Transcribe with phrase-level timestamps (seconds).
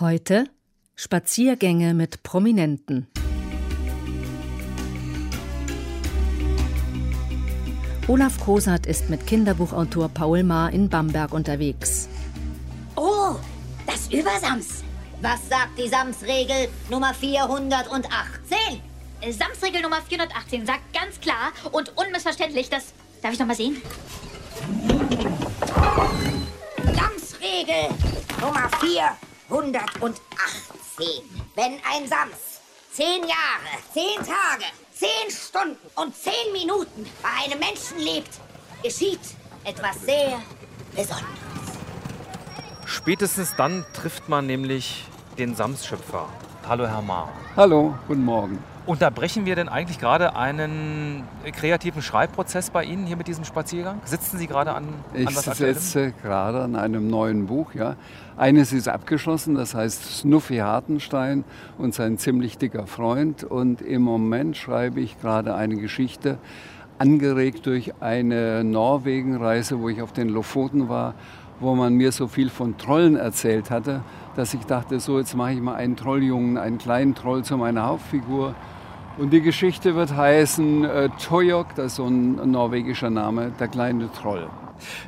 [0.00, 0.46] Heute
[0.96, 3.06] Spaziergänge mit Prominenten.
[8.08, 12.08] Olaf Kosat ist mit Kinderbuchautor Paul Maar in Bamberg unterwegs.
[12.96, 13.34] Oh,
[13.86, 14.84] das Übersams.
[15.20, 18.56] Was sagt die Samsregel Nummer 418?
[19.28, 22.94] Samsregel Nummer 418 sagt ganz klar und unmissverständlich, dass.
[23.20, 23.76] Darf ich noch mal sehen?
[26.86, 27.90] Samsregel
[28.40, 29.29] Nummer 418.
[31.56, 32.60] Wenn ein Sams
[32.92, 38.30] zehn Jahre, zehn Tage, zehn Stunden und zehn Minuten bei einem Menschen lebt,
[38.82, 39.20] geschieht
[39.64, 40.40] etwas sehr
[40.94, 41.26] Besonderes.
[42.86, 45.04] Spätestens dann trifft man nämlich
[45.38, 46.28] den Samsschöpfer.
[46.68, 47.28] Hallo Herr Maar.
[47.56, 48.62] Hallo, guten Morgen.
[48.86, 54.00] Unterbrechen wir denn eigentlich gerade einen kreativen Schreibprozess bei Ihnen hier mit diesem Spaziergang?
[54.04, 54.84] Sitzen Sie gerade an,
[55.14, 57.74] ich an was Ich sitze gerade an einem neuen Buch.
[57.74, 57.96] Ja.
[58.36, 61.44] Eines ist abgeschlossen, das heißt Snuffy Hartenstein
[61.78, 63.44] und sein ziemlich dicker Freund.
[63.44, 66.38] Und im Moment schreibe ich gerade eine Geschichte,
[66.98, 71.14] angeregt durch eine Norwegenreise, wo ich auf den Lofoten war,
[71.60, 74.02] wo man mir so viel von Trollen erzählt hatte,
[74.36, 77.86] dass ich dachte, so jetzt mache ich mal einen Trolljungen, einen kleinen Troll zu meiner
[77.86, 78.54] Hauptfigur.
[79.18, 84.10] Und die Geschichte wird heißen äh, Toyok, das ist so ein norwegischer Name, der kleine
[84.12, 84.48] Troll.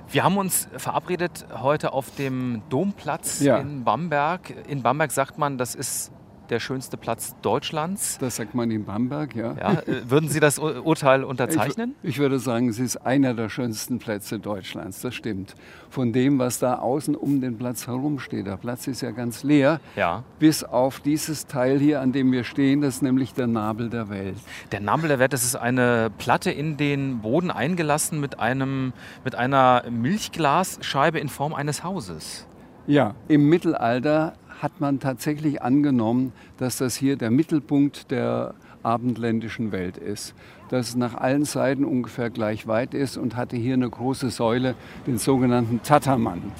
[0.08, 3.58] Wir haben uns verabredet heute auf dem Domplatz ja.
[3.58, 4.54] in Bamberg.
[4.68, 6.12] In Bamberg sagt man, das ist
[6.52, 8.18] der schönste Platz Deutschlands.
[8.18, 9.54] Das sagt man in Bamberg, ja.
[9.54, 11.94] ja äh, würden Sie das Urteil unterzeichnen?
[12.02, 15.54] Ich, ich, würde sagen, es ist einer der schönsten Plätze Deutschlands, das stimmt.
[15.88, 18.46] Von dem, was da außen um den Platz herumsteht.
[18.46, 20.24] Der Platz ist ja ganz leer, ja.
[20.38, 24.10] bis auf dieses Teil hier, an dem wir stehen, das ist nämlich der Nabel der
[24.10, 24.36] Welt.
[24.72, 28.92] Der Nabel der Welt, das ist eine Platte in den Boden eingelassen mit, einem,
[29.24, 32.46] mit einer Milchglasscheibe in Form eines Hauses.
[32.86, 39.96] Ja, im Mittelalter hat man tatsächlich angenommen, dass das hier der Mittelpunkt der abendländischen Welt
[39.96, 40.34] ist.
[40.68, 44.76] Dass es nach allen Seiten ungefähr gleich weit ist und hatte hier eine große Säule,
[45.06, 46.52] den sogenannten Tattermann.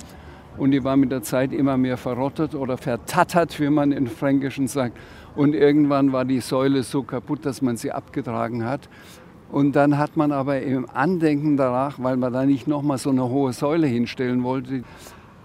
[0.59, 4.67] Und die war mit der Zeit immer mehr verrottet oder vertattert, wie man in Fränkischen
[4.67, 4.99] sagt.
[5.37, 8.89] Und irgendwann war die Säule so kaputt, dass man sie abgetragen hat.
[9.51, 13.29] Und dann hat man aber im Andenken danach, weil man da nicht nochmal so eine
[13.29, 14.83] hohe Säule hinstellen wollte,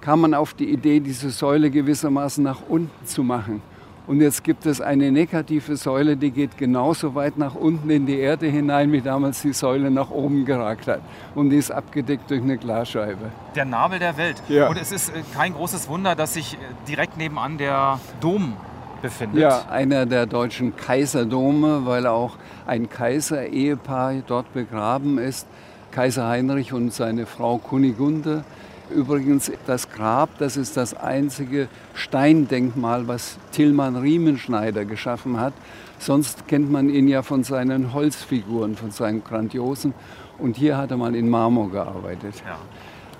[0.02, 3.62] kam man auf die Idee, diese Säule gewissermaßen nach unten zu machen.
[4.08, 8.18] Und jetzt gibt es eine negative Säule, die geht genauso weit nach unten in die
[8.18, 11.02] Erde hinein, wie damals die Säule nach oben geragt hat.
[11.36, 13.32] Und die ist abgedeckt durch eine Glasscheibe.
[13.54, 14.42] Der Nabel der Welt.
[14.48, 14.70] Ja.
[14.70, 18.54] Und es ist äh, kein großes Wunder, dass sich äh, direkt nebenan der Dom
[19.02, 19.42] befindet.
[19.42, 25.48] Ja, einer der deutschen Kaiserdome, weil auch ein Kaiser-Ehepaar dort begraben ist.
[25.92, 28.46] Kaiser Heinrich und seine Frau Kunigunde.
[28.90, 35.54] Übrigens, das Grab, das ist das einzige Steindenkmal, was Tillmann Riemenschneider geschaffen hat.
[36.00, 39.94] Sonst kennt man ihn ja von seinen Holzfiguren, von seinen grandiosen.
[40.38, 42.36] Und hier hat er mal in Marmor gearbeitet.
[42.46, 42.58] Ja.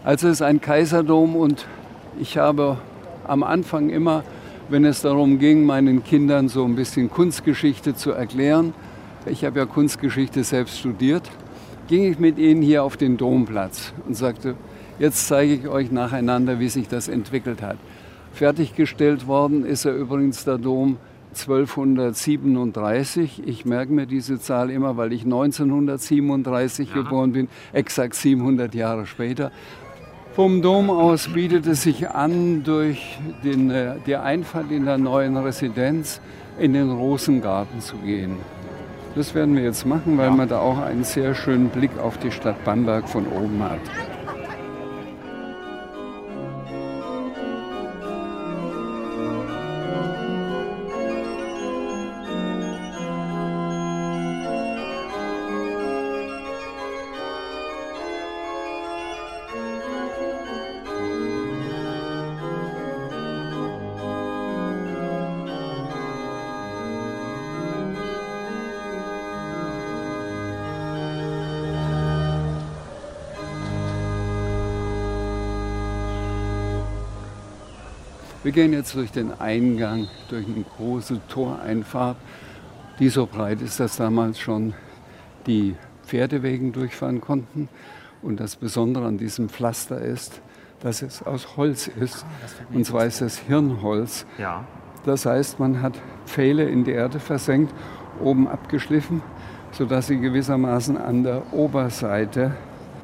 [0.04, 1.66] Also es ist ein Kaiserdom und
[2.20, 2.78] ich habe
[3.28, 4.24] am Anfang immer,
[4.70, 8.74] wenn es darum ging, meinen Kindern so ein bisschen Kunstgeschichte zu erklären,
[9.26, 11.30] ich habe ja Kunstgeschichte selbst studiert,
[11.88, 14.56] ging ich mit ihnen hier auf den Domplatz und sagte,
[15.00, 17.78] Jetzt zeige ich euch nacheinander, wie sich das entwickelt hat.
[18.34, 20.98] Fertiggestellt worden ist er übrigens der Dom
[21.36, 23.44] 1237.
[23.46, 26.96] Ich merke mir diese Zahl immer, weil ich 1937 ja.
[26.96, 29.52] geboren bin, exakt 700 Jahre später.
[30.36, 35.38] Vom Dom aus bietet es sich an, durch den, äh, die Einfahrt in der neuen
[35.38, 36.22] Residenz
[36.60, 38.38] in den Rosengarten zu gehen.
[39.18, 40.32] Das werden wir jetzt machen, weil ja.
[40.32, 43.80] man da auch einen sehr schönen Blick auf die Stadt Bamberg von oben hat.
[78.58, 82.18] Gehen jetzt durch den Eingang, durch eine große Toreinfahrt,
[82.98, 84.74] die so breit ist, dass damals schon
[85.46, 85.76] die
[86.08, 87.70] Pferdewegen durchfahren konnten.
[88.24, 90.42] Und das Besondere an diesem Pflaster ist,
[90.80, 92.26] dass es aus Holz ist.
[92.26, 94.26] Ah, Und zwar ist es Hirnholz.
[94.40, 94.66] Ja.
[95.06, 95.94] Das heißt, man hat
[96.26, 97.72] Pfähle in die Erde versenkt,
[98.20, 99.22] oben abgeschliffen,
[99.72, 102.56] sodass sie gewissermaßen an der Oberseite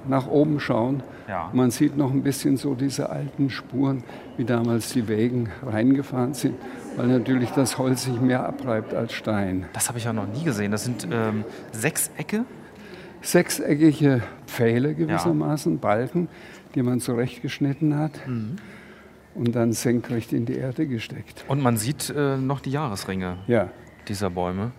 [0.07, 1.03] nach oben schauen.
[1.27, 1.49] Ja.
[1.53, 4.03] Man sieht noch ein bisschen so diese alten Spuren,
[4.37, 6.55] wie damals die Wägen reingefahren sind,
[6.95, 9.65] weil natürlich das Holz sich mehr abreibt als Stein.
[9.73, 10.71] Das habe ich ja noch nie gesehen.
[10.71, 12.45] Das sind ähm, Sechsecke?
[13.21, 15.79] Sechseckige Pfähle gewissermaßen, ja.
[15.79, 16.27] Balken,
[16.75, 18.11] die man zurechtgeschnitten hat.
[18.27, 18.57] Mhm.
[19.35, 21.43] Und dann senkrecht in die Erde gesteckt.
[21.47, 23.69] Und man sieht äh, noch die Jahresringe ja.
[24.07, 24.71] dieser Bäume.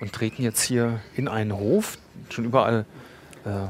[0.00, 1.98] Und treten jetzt hier in einen Hof,
[2.30, 2.86] schon überall
[3.44, 3.68] äh,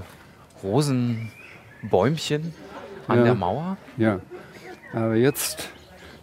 [0.63, 2.55] Rosenbäumchen
[3.09, 3.25] an ja.
[3.25, 3.77] der Mauer.
[3.97, 4.21] Ja,
[4.93, 5.69] aber jetzt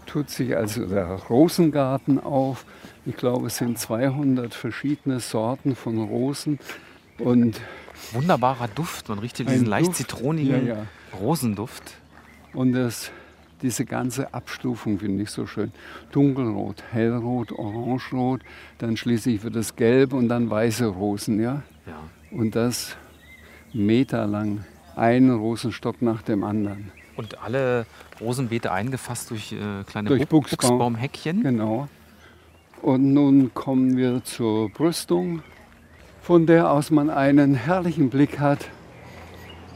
[0.06, 2.66] tut sich also der Rosengarten auf.
[3.06, 6.60] Ich glaube, es sind 200 verschiedene Sorten von Rosen.
[7.20, 7.62] Und
[8.12, 9.98] Wunderbarer Duft, man riecht hier diesen leicht Duft.
[9.98, 10.86] zitronigen Ja, ja.
[11.20, 11.96] Rosenduft.
[12.54, 13.12] Und das,
[13.62, 15.72] diese ganze Abstufung finde ich so schön.
[16.12, 18.42] Dunkelrot, hellrot, orangerot,
[18.78, 21.42] dann schließlich wird es gelb und dann weiße Rosen.
[21.42, 21.64] Ja?
[21.86, 22.00] Ja.
[22.32, 22.96] Und das
[23.74, 24.64] meterlang,
[24.96, 26.92] ein Rosenstock nach dem anderen.
[27.16, 27.86] Und alle
[28.22, 30.70] Rosenbeete eingefasst durch äh, kleine Durch Bu- Buchsbaum.
[30.78, 31.42] Buchsbaumhäckchen.
[31.44, 31.88] Genau.
[32.82, 35.42] Und nun kommen wir zur Brüstung,
[36.22, 38.68] von der aus man einen herrlichen Blick hat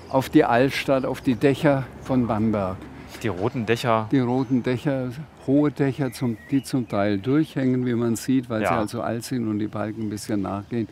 [0.09, 2.77] auf die Altstadt, auf die Dächer von Bamberg.
[3.23, 4.07] Die roten Dächer.
[4.11, 5.11] Die roten Dächer,
[5.47, 8.79] hohe Dächer, zum, die zum Teil durchhängen, wie man sieht, weil sie Ja.
[8.79, 10.87] also alt sind und die Balken ein bisschen nachgehen.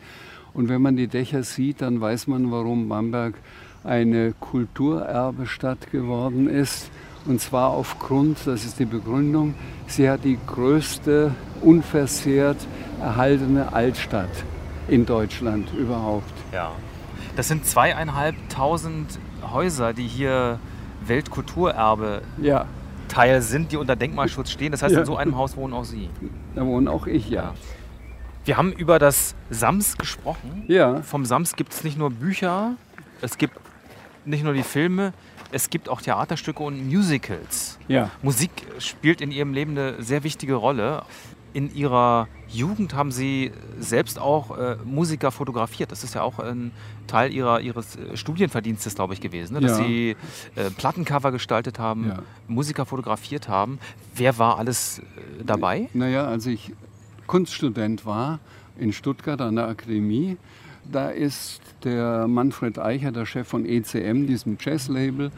[0.52, 3.34] Und wenn man die Dächer sieht, dann weiß man, warum Bamberg
[3.84, 6.90] eine Kulturerbestadt geworden ist.
[7.26, 9.54] Und zwar aufgrund, das ist die Begründung,
[9.86, 12.56] sie hat die größte unversehrt
[13.00, 14.30] erhaltene Altstadt
[14.88, 16.32] in Deutschland überhaupt.
[16.52, 16.72] Ja.
[17.36, 19.18] Das sind zweieinhalbtausend
[19.52, 20.58] Häuser, die hier
[21.06, 22.66] Weltkulturerbe Ja,
[23.08, 24.72] Teil sind, die unter Denkmalschutz stehen.
[24.72, 25.00] Das heißt, Ja.
[25.00, 26.08] in so einem Haus wohnen auch Sie.
[26.54, 27.54] da wohne auch ich, ja.
[28.50, 30.64] Wir haben über das Sams gesprochen.
[30.66, 32.74] Ja, Vom Sams gibt es nicht nur Bücher,
[33.20, 33.54] es gibt
[34.24, 35.12] nicht nur die Filme,
[35.52, 37.78] es gibt auch Theaterstücke und Musicals.
[37.86, 38.10] ja.
[38.22, 38.50] Musik
[38.80, 41.04] spielt in Ihrem Leben eine sehr wichtige Rolle.
[41.52, 45.92] In Ihrer Jugend haben Sie selbst auch äh, Musiker fotografiert.
[45.92, 46.72] Das ist ja auch ein
[47.06, 49.54] Teil Ihrer, Ihres äh, Studienverdienstes, glaube ich, gewesen.
[49.54, 49.60] Ne?
[49.60, 49.84] Dass Ja.
[49.84, 50.16] Sie
[50.56, 52.18] äh, Plattencover gestaltet haben, Ja.
[52.48, 53.78] Musiker fotografiert haben.
[54.16, 55.88] Wer war alles äh, dabei?
[55.94, 56.72] Naja, als ich
[57.30, 58.40] Kunststudent war
[58.76, 60.36] in Stuttgart an der Akademie,
[60.90, 65.30] da ist der Manfred Eicher, der Chef von ECM, diesem Jazzlabel,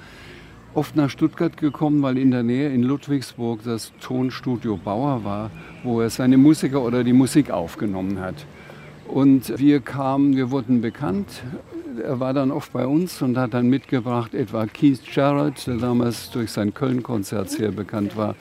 [0.73, 5.50] oft nach Stuttgart gekommen, weil in der Nähe in Ludwigsburg das Tonstudio Bauer war,
[5.83, 8.47] wo er seine Musiker oder die Musik aufgenommen hat.
[9.06, 11.43] Und wir kamen, wir wurden bekannt.
[12.03, 16.31] Er war dann oft bei uns und hat dann mitgebracht etwa Keith Jarrett, der damals
[16.31, 18.35] durch sein Köln-Konzert sehr bekannt war,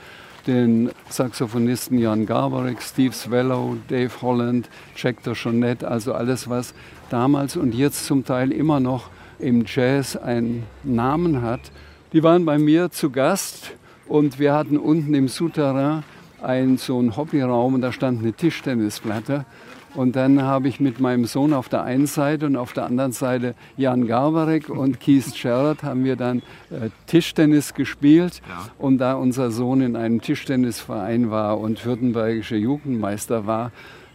[0.48, 6.74] den Saxophonisten Jan Garbarek, Steve Swallow, Dave Holland, Jack DeJohnette, also alles, was
[7.10, 9.10] damals und jetzt zum Teil immer noch
[9.40, 11.72] im Jazz einen Namen hat.
[12.14, 13.72] Die waren bei mir zu Gast
[14.08, 16.04] und wir hatten unten im Souterrain
[16.42, 19.46] einen, so einen Hobbyraum und da stand eine Tischtennisplatte.
[19.94, 23.12] Und dann habe ich mit meinem Sohn auf der einen Seite und auf der anderen
[23.12, 26.40] Seite Jan Garbarek und Keith Jarrett haben wir dann
[26.70, 28.42] äh, Tischtennis gespielt.
[28.48, 28.70] Ja.
[28.78, 33.72] Und da unser Sohn in einem Tischtennisverein war und württembergischer Jugendmeister war,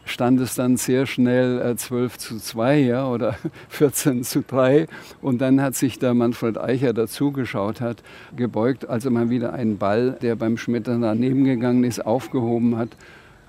[0.07, 3.37] stand es dann sehr schnell äh, 12 zu 2 ja, oder
[3.69, 4.87] 14 zu 3.
[5.21, 8.03] Und dann hat sich der Manfred Eicher dazugeschaut, hat
[8.35, 12.91] gebeugt, als er mal wieder einen Ball, der beim Schmettern daneben gegangen ist, aufgehoben hat,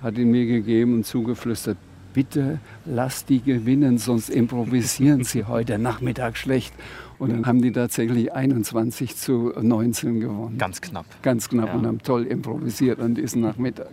[0.01, 1.77] hat ihn mir gegeben und zugeflüstert,
[2.17, 6.73] bitte lass die gewinnen, sonst improvisieren sie heute Nachmittag schlecht.
[7.19, 10.57] Und dann haben die tatsächlich 21 zu 19 gewonnen.
[10.57, 11.05] Ganz knapp.
[11.21, 11.73] Ganz knapp Ja.
[11.75, 13.91] und haben toll improvisiert an diesem Nachmittag.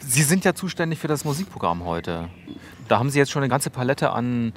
[0.00, 2.28] Sie sind ja zuständig für das Musikprogramm heute.
[2.88, 4.52] Da haben Sie jetzt schon eine ganze Palette an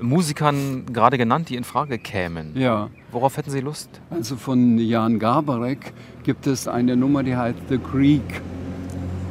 [0.00, 2.56] Musikern gerade genannt, die in Frage kämen.
[2.56, 3.88] Ja, Worauf hätten Sie Lust?
[4.10, 5.92] also von Jan Garbarek
[6.24, 8.40] gibt es eine Nummer, die heißt The Creek.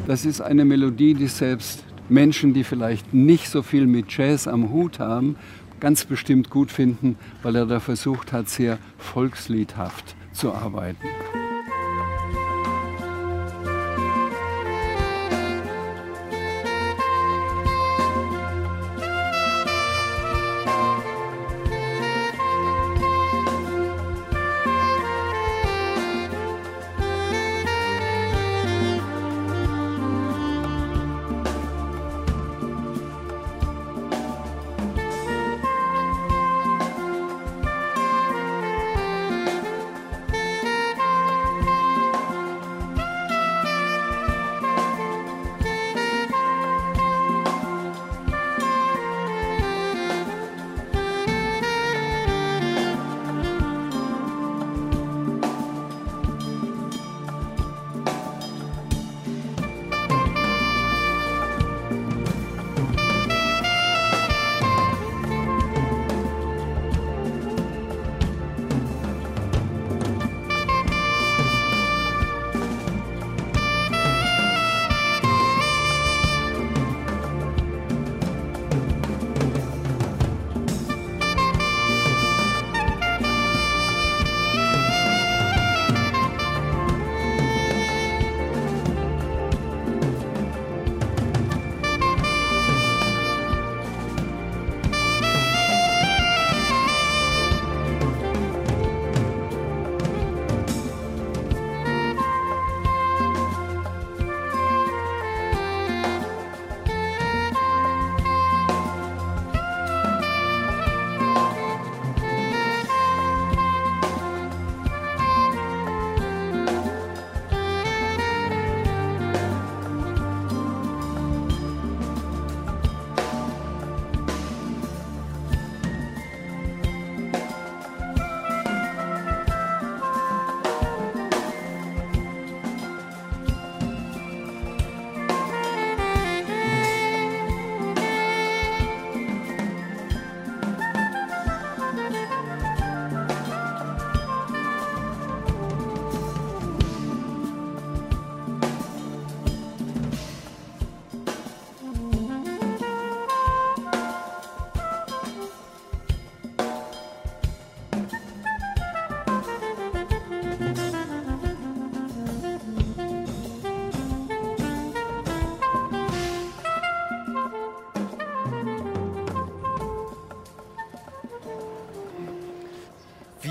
[0.07, 4.69] Das ist eine Melodie, die selbst Menschen, die vielleicht nicht so viel mit Jazz am
[4.69, 5.37] Hut haben,
[5.79, 11.07] ganz bestimmt gut finden, weil er da versucht hat, sehr volksliedhaft zu arbeiten.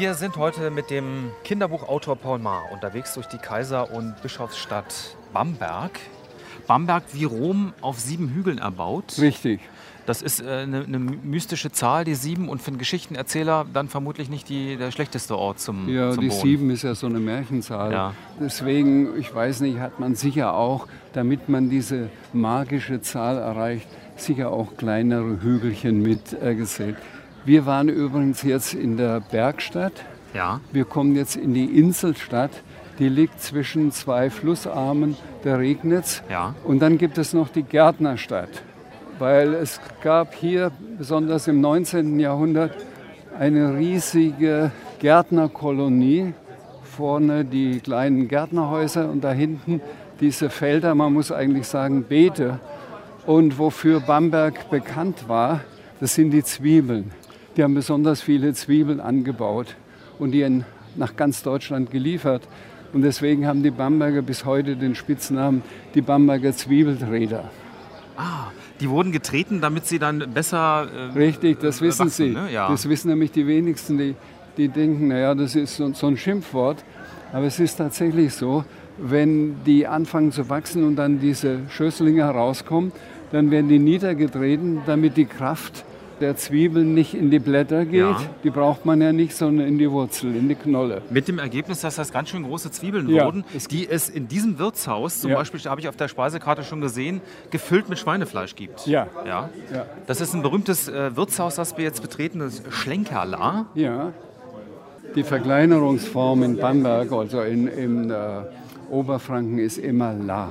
[0.01, 5.91] Wir sind heute mit dem Kinderbuchautor Paul Maar unterwegs durch die Kaiser- und Bischofsstadt Bamberg.
[6.67, 9.19] Bamberg wie Rom auf sieben Hügeln erbaut.
[9.21, 9.61] Richtig.
[10.07, 14.31] Das ist äh, eine, eine mystische Zahl, die sieben, und für einen Geschichtenerzähler dann vermutlich
[14.31, 16.41] nicht die, der schlechteste Ort zum, Ja, zum die Wohnen.
[16.41, 17.93] sieben ist ja so eine Märchenzahl.
[17.93, 18.15] Ja.
[18.41, 24.51] Deswegen, ich weiß nicht, hat man sicher auch, damit man diese magische Zahl erreicht, sicher
[24.51, 26.97] auch kleinere Hügelchen mit äh.
[27.45, 29.93] Wir waren übrigens jetzt in der Bergstadt.
[30.35, 30.61] Ja.
[30.73, 32.51] Wir kommen jetzt in die Inselstadt.
[32.99, 36.23] Die liegt zwischen zwei Flussarmen der Regnitz.
[36.29, 36.55] Ja.
[36.65, 38.63] Und dann gibt es noch die Gärtnerstadt.
[39.19, 42.21] Weil es gab hier, besonders im 19.
[42.21, 42.77] Jahrhundert,
[43.39, 46.35] eine riesige Gärtnerkolonie.
[46.83, 49.81] Vorne die kleinen Gärtnerhäuser und da hinten
[50.21, 52.61] diese Felder, man muss eigentlich sagen Beete.
[53.25, 55.61] Und wofür Bamberg bekannt war,
[56.01, 57.13] das sind die Zwiebeln.
[57.57, 59.77] Die haben besonders viele Zwiebeln angebaut
[60.19, 60.63] und die
[60.97, 62.47] nach ganz Deutschland geliefert.
[62.93, 65.63] Und deswegen haben die Bamberger bis heute den Spitznamen
[65.95, 67.51] die Bamberger Zwiebeldreher.
[68.81, 70.89] Die wurden getreten, damit sie dann besser.
[71.15, 72.31] Äh, Richtig, das äh, wissen wachsen, Sie.
[72.31, 72.49] Ne?
[72.53, 72.69] Ja.
[72.69, 74.15] Das wissen nämlich die wenigsten, die,
[74.57, 76.85] die denken, naja, das ist so, so ein Schimpfwort.
[77.33, 78.65] Aber es ist tatsächlich so,
[78.99, 82.93] wenn die anfangen zu wachsen und dann diese Schösslinge herauskommen,
[83.33, 85.85] dann werden die niedergetreten, damit die Kraft
[86.21, 88.01] der Zwiebeln nicht in die Blätter geht.
[88.01, 88.21] Ja.
[88.45, 91.03] Die braucht man ja nicht, sondern in die Wurzel, in die Knolle.
[91.11, 94.29] Mit dem Ergebnis, dass das ganz schön große Zwiebeln Ja, wurden, es- die es in
[94.29, 95.37] diesem Wirtshaus, zum Ja.
[95.39, 98.87] Beispiel habe ich auf der Speisekarte schon gesehen, gefüllt mit Schweinefleisch gibt.
[98.87, 99.07] Ja.
[99.27, 99.49] ja.
[99.73, 99.87] Ja.
[100.07, 103.67] Das ist ein berühmtes äh, Wirtshaus, das wir jetzt betreten, das Schlenkerla.
[103.75, 104.13] Ja.
[105.17, 108.17] Die Verkleinerungsform in Bamberg, also in, in äh,
[108.91, 110.51] Oberfranken, ist immer La.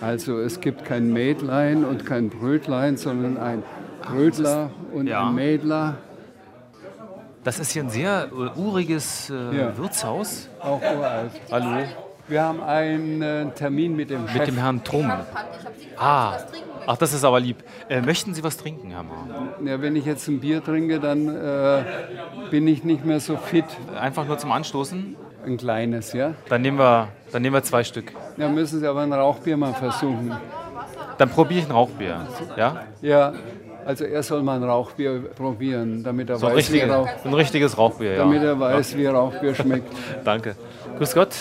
[0.00, 3.64] Also es gibt kein Mädlein und kein Brötlein, sondern ein
[4.10, 5.26] Brötler und Ja.
[5.28, 5.96] ein Mädler.
[7.44, 9.76] Das ist hier ein sehr äh, uriges äh, Ja.
[9.78, 10.48] Wirtshaus.
[10.60, 11.30] Auch uralt.
[11.50, 11.84] Hallo.
[12.26, 14.38] Wir haben einen äh, Termin mit dem Chef.
[14.40, 15.10] Mit dem Herrn Trumm.
[15.96, 16.34] Ah,
[16.86, 17.56] ach, das ist aber lieb.
[17.88, 19.26] Äh, möchten Sie was trinken, Herr Mahr?
[19.64, 21.82] ja, wenn ich jetzt ein Bier trinke, dann äh,
[22.50, 23.64] bin ich nicht mehr so fit.
[23.98, 25.16] Einfach nur zum Anstoßen?
[25.46, 26.34] Ein kleines, ja?
[26.50, 28.12] Dann nehmen wir, dann nehmen wir zwei Stück.
[28.36, 30.32] Da müssen Sie aber ein Rauchbier mal versuchen.
[31.16, 32.26] Dann probiere ich ein Rauchbier.
[32.56, 32.82] Ja?
[33.00, 33.32] Ja,
[33.88, 37.32] also er soll mal ein Rauchbier probieren, damit er So weiß, wie richtige, Rauch, ein
[37.34, 38.18] richtiges Rauchbier, ja.
[38.18, 39.90] damit er weiß, wie Rauchbier schmeckt.
[40.24, 40.56] Danke.
[40.98, 41.34] Grüß Gott.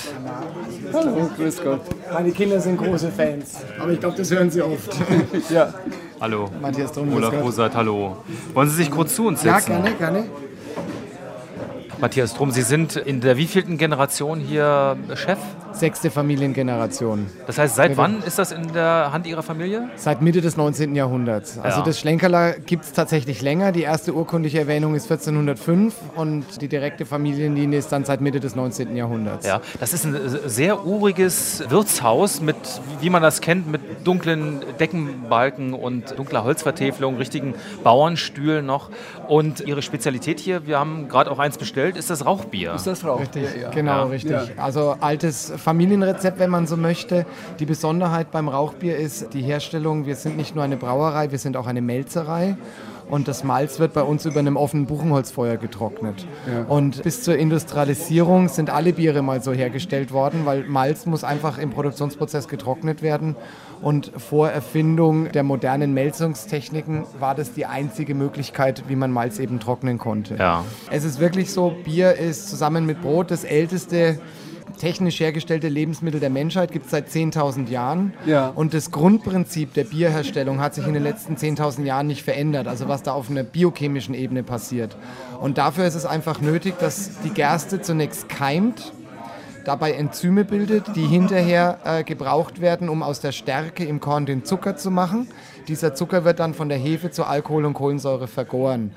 [0.93, 1.81] Hallo, grüß Gott.
[2.13, 4.95] Meine Kinder sind große Fans, aber ich glaube, das hören sie oft.
[5.49, 5.73] Ja,
[6.21, 6.49] Hallo.
[6.61, 7.33] Matthias Drum, Olaf.
[7.33, 8.15] Rosat, hallo.
[8.53, 9.83] Wollen Sie sich kurz zu uns Ja, setzen?
[9.83, 10.23] gerne, gerne.
[11.99, 15.39] Matthias Drum, Sie sind in der wievielten Generation hier Chef?
[15.71, 17.27] Sechste Familiengeneration.
[17.45, 19.89] Das heißt, seit wann ist das in der Hand Ihrer Familie?
[19.95, 20.95] Seit Mitte des 19.
[20.95, 21.59] Jahrhunderts.
[21.59, 21.85] Also Ja.
[21.85, 23.71] das Schlenkerler gibt es tatsächlich länger.
[23.71, 28.55] Die erste urkundliche Erwähnung ist 1405 und die direkte Familienlinie ist dann seit Mitte des
[28.55, 28.95] 19.
[28.95, 29.45] Jahrhunderts.
[29.45, 32.55] Ja, das ist ein sehr uriges Wirtshaus mit,
[33.01, 38.89] wie man das kennt, mit dunklen Deckenbalken und dunkler Holzvertäfelung, richtigen Bauernstühlen noch.
[39.27, 42.73] Und Ihre Spezialität hier, wir haben gerade auch eins bestellt, ist das Rauchbier.
[42.75, 43.43] ist das Rauchbier?
[43.43, 43.69] Richtig, Ja.
[43.71, 44.03] genau, Ja.
[44.05, 44.31] richtig.
[44.31, 44.63] Ja.
[44.63, 47.25] Also altes Familienrezept, wenn man so möchte.
[47.59, 50.05] Die Besonderheit beim Rauchbier ist die Herstellung.
[50.05, 52.57] Wir sind nicht nur eine Brauerei, wir sind auch eine Melzerei.
[53.09, 56.27] Und das Malz wird bei uns über einem offenen Buchenholzfeuer getrocknet.
[56.67, 61.57] Und bis zur Industrialisierung sind alle Biere mal so hergestellt worden, weil Malz muss einfach
[61.57, 63.35] im Produktionsprozess getrocknet werden.
[63.81, 69.59] Und vor Erfindung der modernen Melzungstechniken war das die einzige Möglichkeit, wie man Malz eben
[69.59, 70.35] trocknen konnte.
[70.35, 70.65] Ja.
[70.91, 74.19] Es ist wirklich so, Bier ist zusammen mit Brot das älteste
[74.79, 78.13] technisch hergestellte Lebensmittel der Menschheit, gibt es seit 10.000 Jahren.
[78.25, 78.49] Ja.
[78.49, 82.87] Und das Grundprinzip der Bierherstellung hat sich in den letzten 10.000 Jahren nicht verändert, also
[82.87, 84.97] was da auf einer biochemischen Ebene passiert.
[85.41, 88.91] Und dafür ist es einfach nötig, dass die Gerste zunächst keimt,
[89.67, 94.45] dabei Enzyme bildet, die hinterher äh, gebraucht werden, um aus der Stärke im Korn den
[94.45, 95.27] Zucker zu machen.
[95.67, 98.91] Dieser Zucker wird dann von der Hefe zu Alkohol und Kohlensäure vergoren.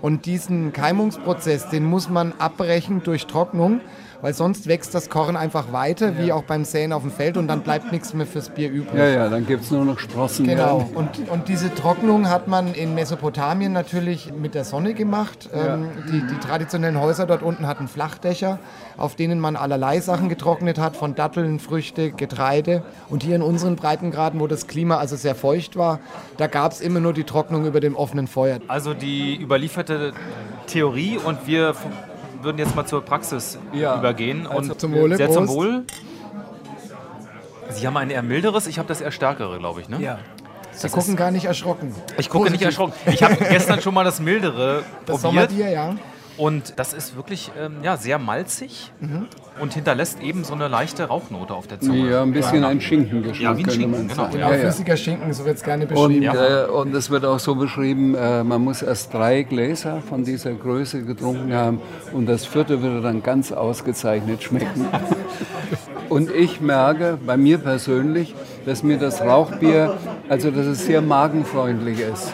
[0.00, 3.80] Und diesen Keimungsprozess, den muss man abbrechen durch Trocknung,
[4.24, 7.46] weil sonst wächst das Korn einfach weiter, wie auch beim Säen auf dem Feld, und
[7.46, 8.98] dann bleibt nichts mehr fürs Bier übrig.
[8.98, 10.46] Ja, ja, dann gibt es nur noch Sprossen.
[10.46, 10.88] Genau.
[10.94, 15.50] Und, und diese Trocknung hat man in Mesopotamien natürlich mit der Sonne gemacht.
[15.52, 18.60] Ähm, die, die traditionellen Häuser dort unten hatten Flachdächer,
[18.96, 22.82] auf denen man allerlei Sachen getrocknet hat, von Datteln, Früchte, Getreide.
[23.10, 26.00] Und hier in unseren Breitengraden, wo das Klima also sehr feucht war,
[26.38, 28.60] da gab es immer nur die Trocknung über dem offenen Feuer.
[28.68, 30.14] Also die überlieferte
[30.66, 31.74] Theorie und wir
[32.44, 33.98] würden jetzt mal zur Praxis Ja.
[33.98, 34.46] übergehen.
[34.46, 35.48] Also und zum Wohle, Sehr zum.
[35.48, 35.84] Wohl.
[37.70, 39.88] Sie haben ein eher milderes, ich habe das eher stärkere, glaube ich.
[39.88, 40.00] Ne?
[40.00, 40.18] Ja.
[40.72, 41.94] Sie gucken gar nicht erschrocken.
[42.18, 42.66] Ich gucke nicht Positiv.
[42.66, 42.92] erschrocken.
[43.12, 45.50] Ich habe gestern schon mal das mildere Das probiert.
[45.50, 45.94] Sommerbier, ja.
[46.36, 49.26] Und das ist wirklich ähm, ja, sehr malzig Mhm.
[49.60, 52.10] und hinterlässt eben so eine leichte Rauchnote auf der Zunge.
[52.10, 54.14] Ja, ein bisschen ein Schinkengeschmack, Ja, wie ein könnte Schinken, man genau.
[54.22, 54.32] sagen.
[54.32, 54.60] Genau, Ja, ja.
[54.62, 56.36] flüssiger Schinken, so wird es gerne Und, beschrieben.
[56.36, 60.52] äh, und es wird auch so beschrieben, äh, man muss erst drei Gläser von dieser
[60.54, 61.80] Größe getrunken haben
[62.12, 64.86] und das vierte würde dann ganz ausgezeichnet schmecken.
[66.10, 68.34] Und ich merke bei mir persönlich,
[68.66, 69.96] dass mir das Rauchbier,
[70.28, 72.32] also dass es sehr magenfreundlich ist.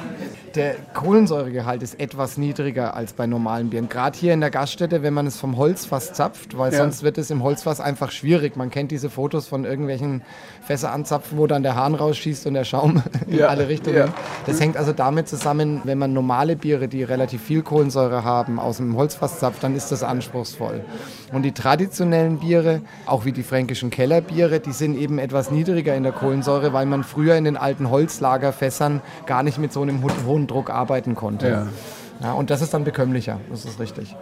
[0.56, 3.88] Der Kohlensäuregehalt ist etwas niedriger als bei normalen Bieren.
[3.88, 6.78] Gerade hier in der Gaststätte, wenn man es vom Holzfass zapft, weil Ja.
[6.78, 8.56] sonst wird es im Holzfass einfach schwierig.
[8.56, 10.22] Man kennt diese Fotos von irgendwelchen
[10.62, 13.96] Fässer anzapfen, wo dann der Hahn rausschießt und der Schaum in Ja, alle Richtungen.
[13.96, 14.08] ja.
[14.46, 18.78] Das hängt also damit zusammen, wenn man normale Biere, die relativ viel Kohlensäure haben, aus
[18.78, 20.82] dem Holzfass zapft, dann ist das anspruchsvoll.
[21.32, 26.02] Und die traditionellen Biere, auch wie die fränkischen Kellerbiere, die sind eben etwas niedriger in
[26.02, 30.08] der Kohlensäure, weil man früher in den alten Holzlagerfässern gar nicht mit so einem ho-
[30.26, 31.48] hohen Druck arbeiten konnte.
[31.48, 31.66] Ja.
[32.22, 34.14] Ja, und das ist dann bekömmlicher, das ist richtig.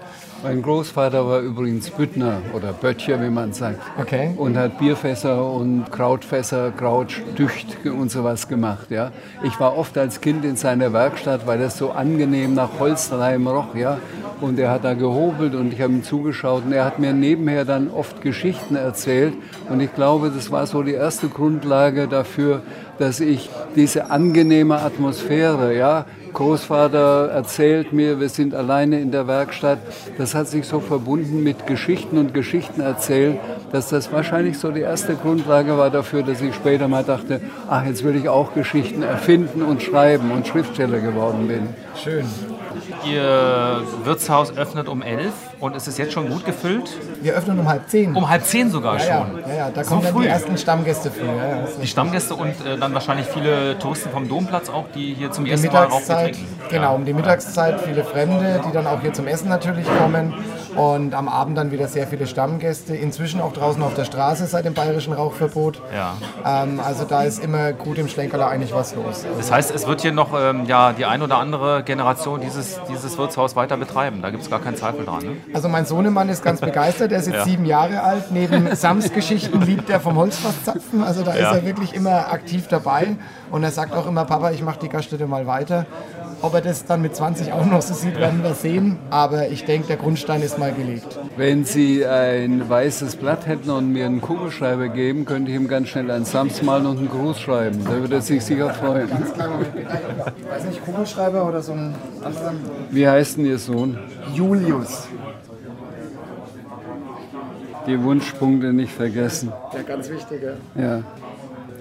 [0.44, 3.80] Mein Großvater war übrigens Büttner oder Böttcher, wie man sagt.
[4.00, 4.34] Okay.
[4.36, 8.92] Und hat Bierfässer und Krautfässer, Krautdücht und sowas gemacht.
[8.92, 9.10] Ja.
[9.42, 13.74] Ich war oft als Kind in seiner Werkstatt, weil das so angenehm nach Holzleim roch.
[13.74, 13.98] Ja.
[14.40, 16.66] Und er hat da gehobelt und ich habe ihm zugeschaut.
[16.66, 19.34] Und er hat mir nebenher dann oft Geschichten erzählt.
[19.68, 22.62] Und ich glaube, das war so die erste Grundlage dafür,
[22.98, 29.78] dass ich diese angenehme Atmosphäre, ja, Großvater erzählt mir, wir sind alleine in der Werkstatt.
[30.18, 33.38] Das hat sich so verbunden mit Geschichten und Geschichten erzählen,
[33.72, 37.84] dass das wahrscheinlich so die erste Grundlage war dafür, dass ich später mal dachte, ach,
[37.86, 41.68] jetzt will ich auch Geschichten erfinden und schreiben und Schriftsteller geworden bin.
[41.96, 42.24] Schön.
[43.04, 46.90] Ihr Wirtshaus öffnet um 11 und es ist jetzt schon gut gefüllt.
[47.20, 48.14] Wir öffnen um halb zehn.
[48.14, 49.40] Um halb zehn sogar ja, schon.
[49.48, 50.22] ja, ja, da So kommen dann früh.
[50.22, 51.26] die ersten Stammgäste früh.
[51.82, 55.50] Die Stammgäste und äh, dann wahrscheinlich viele Touristen vom Domplatz auch, die hier zum die
[55.50, 56.46] ersten Mal trinken.
[56.70, 60.34] genau, um die Mittagszeit viele Fremde, die dann auch hier zum Essen natürlich kommen.
[60.78, 62.94] Und am Abend dann wieder sehr viele Stammgäste.
[62.94, 65.82] Inzwischen auch draußen auf der Straße seit dem bayerischen Rauchverbot.
[65.94, 66.14] Ja.
[66.44, 69.24] Ähm, also da ist immer gut im Schlenkerler eigentlich was los.
[69.24, 72.80] Also, Das heißt, es wird hier noch ähm, ja, die ein oder andere Generation dieses,
[72.88, 74.22] dieses Wirtshaus weiter betreiben.
[74.22, 75.24] Da gibt es gar keinen Zweifel dran.
[75.24, 75.36] Ne?
[75.52, 77.44] also mein Sohnemann ist ganz begeistert, der ist jetzt Ja.
[77.44, 78.30] sieben Jahre alt.
[78.30, 81.02] Neben Sams Geschichten liebt er vom Holzfass zapfen.
[81.02, 81.50] Also da Ja.
[81.50, 83.16] ist er wirklich immer aktiv dabei.
[83.50, 85.86] Und er sagt auch immer, Papa, ich mache die Gaststätte mal weiter.
[86.40, 88.98] Ob er das dann mit 20 auch noch so sieht, werden wir sehen.
[89.10, 91.18] Aber ich denke, der Grundstein ist mal gelegt.
[91.36, 95.88] Wenn Sie ein weißes Blatt hätten und mir einen Kugelschreiber geben, könnte ich ihm ganz
[95.88, 97.84] schnell einen Sams malen und einen Gruß schreiben.
[97.84, 99.10] Da würde er sich sicher freuen.
[99.10, 102.54] Weiß nicht, Kugelschreiber oder so ein anderer?
[102.90, 103.98] Wie heißt denn Ihr Sohn?
[104.32, 105.08] Julius.
[107.86, 109.52] Die Wunschpunkte nicht vergessen.
[109.74, 110.58] Der ganz wichtige.
[110.76, 111.02] Ja.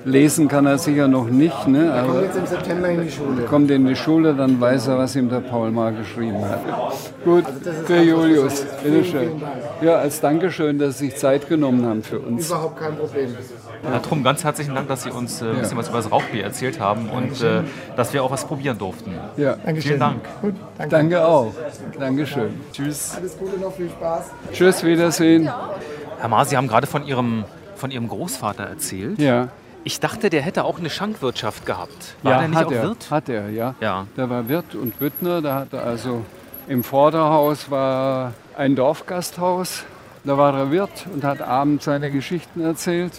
[0.07, 1.89] Lesen kann er sicher noch nicht, ne?
[1.89, 3.43] Kommt aber jetzt im September in die Schule.
[3.43, 6.61] kommt in die Schule, dann weiß er, was ihm der Paul mal geschrieben hat.
[7.25, 7.43] Gut,
[7.85, 9.41] für Julius, bitteschön.
[9.81, 12.47] Ja, als Dankeschön, dass Sie sich Zeit genommen haben für uns.
[12.47, 13.35] Überhaupt kein Problem.
[13.83, 16.45] Herr Trum, ganz herzlichen Dank, dass Sie uns äh, ein bisschen was über das Rauchbier
[16.45, 17.63] erzählt haben und äh,
[17.97, 19.11] dass wir auch was probieren durften.
[19.35, 19.81] Ja, Dankeschön.
[19.81, 20.21] Vielen Dank.
[20.41, 20.95] Gut, danke.
[20.95, 21.53] danke auch.
[21.99, 22.61] Dankeschön.
[22.71, 23.13] Tschüss.
[23.17, 24.31] Alles Gute noch, viel Spaß.
[24.53, 25.49] Tschüss, Wiedersehen.
[26.19, 27.43] Herr Maar, Sie haben gerade von Ihrem,
[27.75, 29.19] von Ihrem Großvater erzählt.
[29.19, 29.49] Ja,
[29.87, 32.15] Ich dachte, der hätte auch eine Schankwirtschaft gehabt.
[32.21, 32.83] War ja der nicht hat auch er.
[32.83, 33.09] Wirt?
[33.09, 33.73] Hat er, ja.
[33.79, 34.05] Ja.
[34.17, 35.41] Der war Wirt und Büttner.
[35.41, 36.25] Da hat er also
[36.67, 39.85] im Vorderhaus war ein Dorfgasthaus.
[40.25, 43.13] Da war er Wirt und hat abends seine Geschichten erzählt.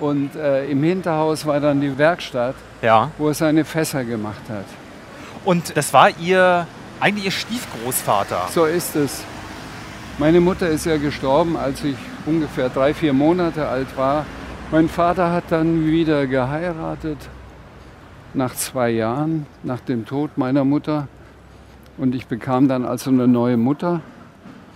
[0.00, 3.10] Und äh, im Hinterhaus war dann die Werkstatt, Ja.
[3.18, 4.64] wo er seine Fässer gemacht hat.
[5.44, 6.66] Und das war Ihr,
[7.00, 8.48] eigentlich Ihr Stiefgroßvater.
[8.50, 9.22] So ist es.
[10.16, 14.24] Meine Mutter ist ja gestorben, als ich ungefähr drei, vier Monate alt war.
[14.70, 17.18] Mein Vater hat dann wieder geheiratet,
[18.34, 21.08] nach zwei Jahren, nach dem Tod meiner Mutter.
[21.96, 24.00] Und ich bekam dann also eine neue Mutter.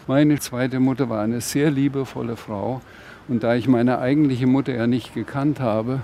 [0.06, 2.80] Meine zweite Mutter war eine sehr liebevolle Frau.
[3.28, 6.00] Und da ich meine eigentliche Mutter ja nicht gekannt habe,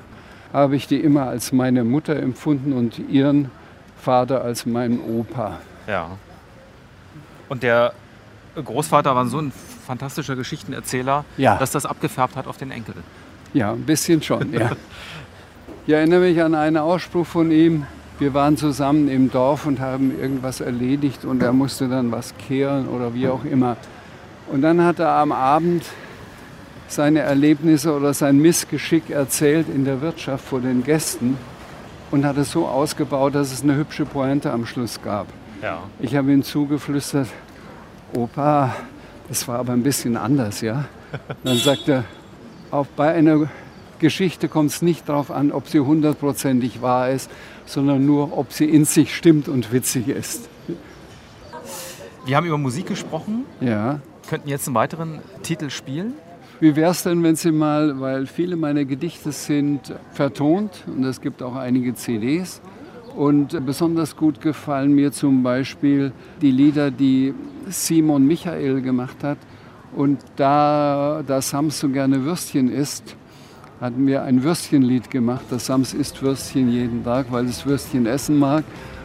[0.52, 3.50] habe ich die immer als meine Mutter empfunden und ihren
[4.00, 5.58] Vater als meinen Opa.
[5.86, 6.10] Ja.
[7.48, 7.92] Und der
[8.62, 9.52] Großvater war so ein
[9.86, 11.56] fantastischer Geschichtenerzähler, Ja.
[11.56, 12.94] dass das abgefärbt hat auf den Enkel.
[13.54, 14.72] Ja, ein bisschen schon, ja.
[15.86, 17.86] Ich erinnere mich an einen Ausspruch von ihm.
[18.18, 22.88] Wir waren zusammen im Dorf und haben irgendwas erledigt und er musste dann was kehren
[22.88, 23.76] oder wie auch immer.
[24.50, 25.84] Und dann hat er am Abend
[26.88, 31.36] seine Erlebnisse oder sein Missgeschick erzählt in der Wirtschaft vor den Gästen
[32.10, 35.26] und hat es so ausgebaut, dass es eine hübsche Pointe am Schluss gab.
[35.62, 35.82] Ja.
[36.00, 37.28] Ich habe ihm zugeflüstert,
[38.14, 38.74] Opa,
[39.28, 40.84] das war aber ein bisschen anders, ja.
[41.42, 42.04] Dann sagt er,
[42.70, 43.48] auch bei einer
[43.98, 47.30] Geschichte kommt es nicht darauf an, ob sie hundertprozentig wahr ist,
[47.64, 50.48] sondern nur, ob sie in sich stimmt und witzig ist.
[52.26, 53.44] Wir haben über Musik gesprochen.
[53.60, 54.00] Ja.
[54.28, 56.14] Könnten jetzt einen weiteren Titel spielen?
[56.58, 61.20] Wie wäre es denn, wenn Sie mal, weil viele meiner Gedichte sind vertont und es
[61.20, 62.62] gibt auch einige CDs.
[63.14, 67.34] Und besonders gut gefallen mir zum Beispiel die Lieder, die
[67.68, 69.38] Simon Michael gemacht hat.
[69.94, 73.16] Und da, Sams so gerne Würstchen isst,
[73.80, 75.44] hatten wir ein Würstchenlied gemacht.
[75.50, 78.64] Das Sams isst Würstchen jeden Tag, weil es Würstchen essen mag.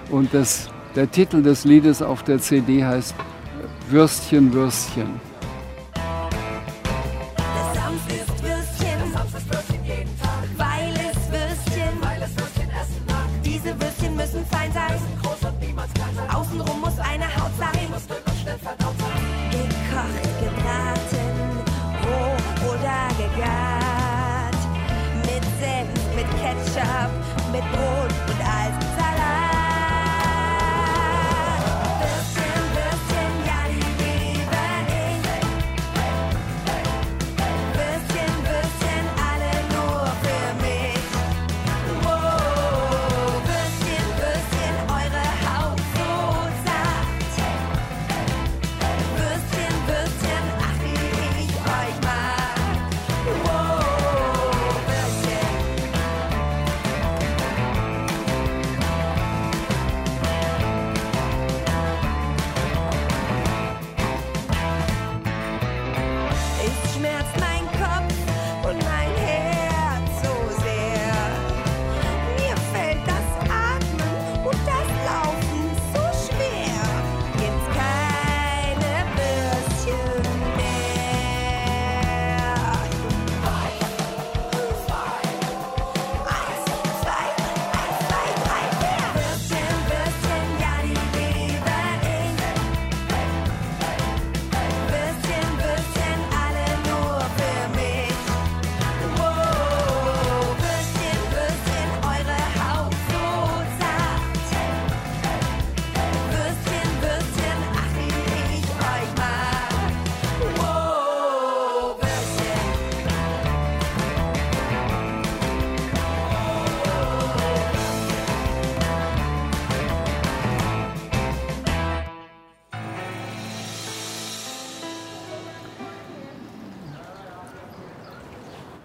[0.10, 3.16] Und das, der Titel des Liedes auf der CD heißt
[3.90, 5.31] Würstchen, Würstchen.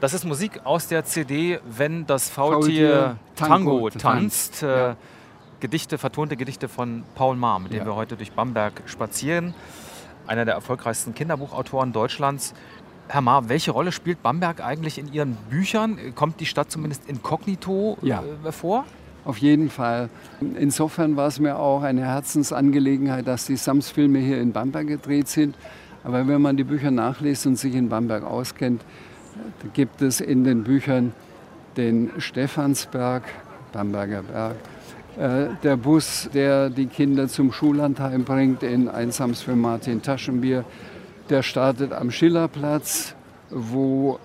[0.06, 4.02] Das ist Musik aus der CD Wenn das Faultier Faultier Tango, Tango tanzt.
[4.60, 4.96] tanzt, Äh, ja.
[5.58, 7.86] Gedichte, vertonte Gedichte von Paul Maar, mit dem Ja.
[7.86, 9.52] wir heute durch Bamberg spazieren.
[10.28, 12.54] Einer der erfolgreichsten Kinderbuchautoren Deutschlands.
[13.08, 15.98] Herr Maar, welche Rolle spielt Bamberg eigentlich in Ihren Büchern?
[16.14, 18.22] Kommt die Stadt zumindest inkognito Ja.
[18.44, 18.84] äh, vor?
[19.24, 20.08] Auf jeden Fall.
[20.56, 25.56] Insofern war es mir auch eine Herzensangelegenheit, dass die Sams-Filme hier in Bamberg gedreht sind.
[26.04, 28.84] Aber wenn man die Bücher nachliest und sich in Bamberg auskennt,
[29.74, 31.12] gibt es in den Büchern
[31.76, 33.22] den Stephansberg,
[33.72, 34.56] Bamberger Berg,
[35.18, 40.64] äh, der Bus, der die Kinder zum Schullandheim bringt, in ein Sams-Film Martin Taschenbier.
[41.30, 43.14] Der startet am Schillerplatz,
[43.50, 44.18] wo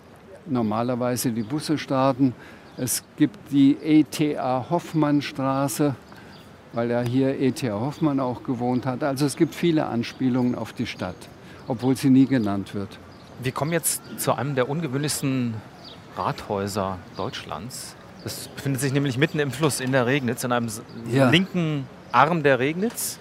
[0.45, 2.33] normalerweise die Busse starten.
[2.77, 5.95] Es gibt die ETA Hoffmannstraße,
[6.73, 9.03] weil ja hier ETA Hoffmann auch gewohnt hat.
[9.03, 11.15] Also es gibt viele Anspielungen auf die Stadt,
[11.67, 12.97] obwohl sie nie genannt wird.
[13.41, 15.55] Wir kommen jetzt zu einem der ungewöhnlichsten
[16.17, 17.95] Rathäuser Deutschlands.
[18.23, 20.69] Das befindet sich nämlich mitten im Fluss in der Regnitz, in einem
[21.11, 21.29] Ja.
[21.29, 23.17] linken Arm der Regnitz.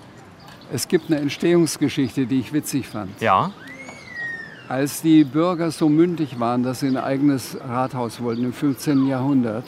[0.72, 3.20] Es gibt eine Entstehungsgeschichte, die ich witzig fand.
[3.20, 3.50] Ja,
[4.68, 9.08] Als die Bürger so mündig waren, dass sie ein eigenes Rathaus wollten im 15.
[9.08, 9.64] Jahrhundert,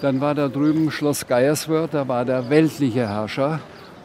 [0.00, 3.60] dann war da drüben Schloss Geierswörth, da war der weltliche Herrscher.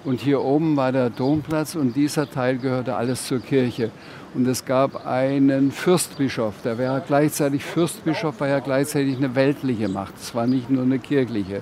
[0.06, 3.92] Und hier oben war der Domplatz und dieser Teil gehörte alles zur Kirche.
[4.34, 10.14] Und es gab einen Fürstbischof, der war gleichzeitig Fürstbischof, war ja gleichzeitig eine weltliche Macht.
[10.22, 11.62] Es war nicht nur eine kirchliche.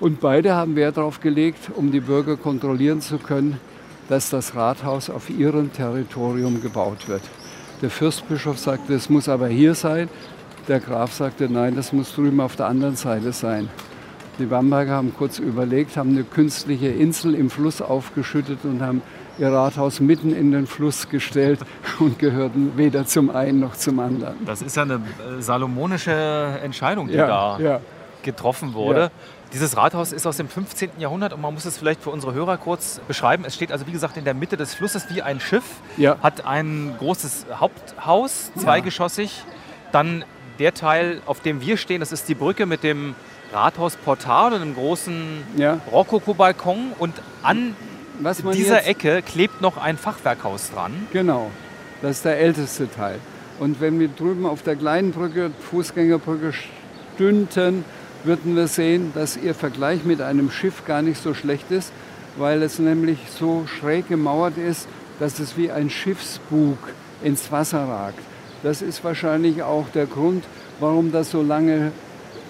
[0.00, 3.58] Und beide haben Wert darauf gelegt, um die Bürger kontrollieren zu können,
[4.08, 7.22] dass das Rathaus auf ihrem Territorium gebaut wird.
[7.80, 10.08] Der Fürstbischof sagte, es muss aber hier sein.
[10.66, 13.68] Der Graf sagte, nein, das muss drüben auf der anderen Seite sein.
[14.38, 19.02] Die Bamberger haben kurz überlegt, haben eine künstliche Insel im Fluss aufgeschüttet und haben
[19.38, 21.60] ihr Rathaus mitten in den Fluss gestellt
[21.98, 24.36] und gehörten weder zum einen noch zum anderen.
[24.46, 26.12] das ist ja eine äh, salomonische
[26.62, 27.80] Entscheidung, die da ja.
[28.22, 29.00] getroffen wurde.
[29.00, 29.10] Ja.
[29.52, 30.90] Dieses Rathaus ist aus dem 15.
[30.98, 33.44] Jahrhundert und man muss es vielleicht für unsere Hörer kurz beschreiben.
[33.44, 35.64] Es steht also, wie gesagt, in der Mitte des Flusses wie ein Schiff,
[35.96, 36.16] Ja.
[36.22, 39.42] hat ein großes Haupthaus, zweigeschossig.
[39.90, 40.24] Dann
[40.58, 43.14] der Teil, auf dem wir stehen, das ist die Brücke mit dem
[43.52, 45.80] Rathausportal und einem großen Ja.
[45.90, 46.92] Rokoko-Balkon.
[46.98, 47.76] Und an
[48.20, 50.92] was in man dieser Ecke klebt noch ein Fachwerkhaus dran.
[51.12, 51.50] Genau,
[52.02, 53.18] das ist der älteste Teil.
[53.58, 56.52] Und wenn wir drüben auf der kleinen Brücke, Fußgängerbrücke
[57.14, 57.84] stünden,
[58.24, 61.92] würden wir sehen, dass ihr Vergleich mit einem Schiff gar nicht so schlecht ist,
[62.36, 66.78] weil es nämlich so schräg gemauert ist, dass es wie ein Schiffsbug
[67.22, 68.20] ins Wasser ragt.
[68.62, 70.44] Das ist wahrscheinlich auch der Grund,
[70.80, 71.92] warum das so lange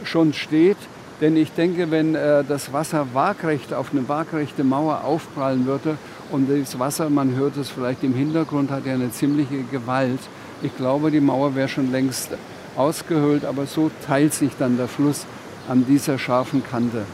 [0.05, 0.77] schon steht.
[1.21, 5.99] Denn ich denke, wenn äh, das Wasser waagrecht auf eine waagrechte Mauer aufprallen würde
[6.31, 10.21] und das Wasser, man hört es vielleicht im Hintergrund, hat ja eine ziemliche Gewalt.
[10.63, 12.31] Ich glaube, die Mauer wäre schon längst
[12.77, 15.27] ausgehöhlt, aber so teilt sich dann der Fluss
[15.69, 17.05] an dieser scharfen Kante.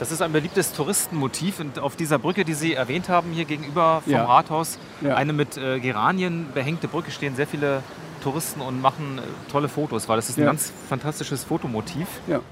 [0.00, 4.02] Das ist ein beliebtes Touristenmotiv und auf dieser Brücke, die Sie erwähnt haben, hier gegenüber
[4.04, 4.24] vom Ja.
[4.24, 5.14] Rathaus, Ja.
[5.14, 7.82] eine mit äh, Geranien behängte Brücke, stehen sehr viele
[8.22, 10.46] Touristen und machen äh, tolle Fotos, weil das ist ein Ja.
[10.46, 12.06] ganz fantastisches Fotomotiv.
[12.26, 12.44] Ja, Und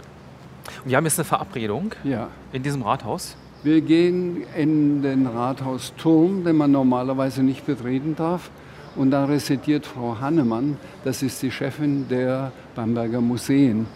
[0.90, 2.29] wir haben jetzt eine Verabredung ja.
[2.53, 3.37] in diesem Rathaus.
[3.62, 8.50] Wir gehen in den Rathausturm, den man normalerweise nicht betreten darf.
[8.96, 13.87] Und da residiert Frau Hannemann, das ist die Chefin der Bamberger Museen.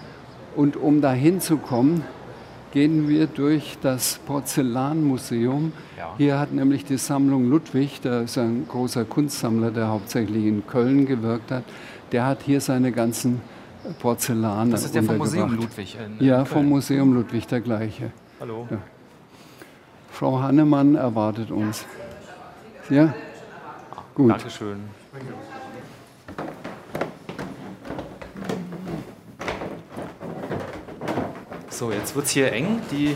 [0.56, 2.02] Und um da hinzukommen,
[2.72, 5.72] gehen wir durch das Porzellanmuseum.
[5.96, 6.14] Ja.
[6.18, 11.06] Hier hat nämlich die Sammlung Ludwig, der ist ein großer Kunstsammler, der hauptsächlich in Köln
[11.06, 11.64] gewirkt hat,
[12.12, 13.40] der hat hier seine ganzen
[14.00, 15.18] Porzellane Das ist der vom.
[15.18, 15.96] Museum Ludwig.
[15.96, 16.46] In, in Ja, Köln.
[16.46, 18.10] vom Museum Ludwig der gleiche.
[18.40, 18.66] Hallo.
[20.10, 21.86] Frau Hannemann erwartet uns.
[22.90, 23.14] Ja?
[24.14, 24.30] Gut.
[24.30, 24.78] Dankeschön.
[31.78, 32.80] So, jetzt wird es hier eng.
[32.90, 33.14] Die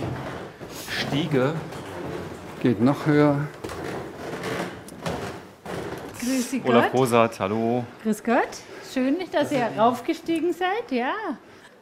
[0.88, 1.53] Stiege.
[2.62, 3.48] Geht noch höher.
[6.20, 7.01] Grüß Sie Olaf Gott.
[7.01, 7.83] Rosat, hallo.
[8.05, 8.46] Grüß Gott.
[8.94, 11.11] Schön, dass ihr raufgestiegen seid, ja.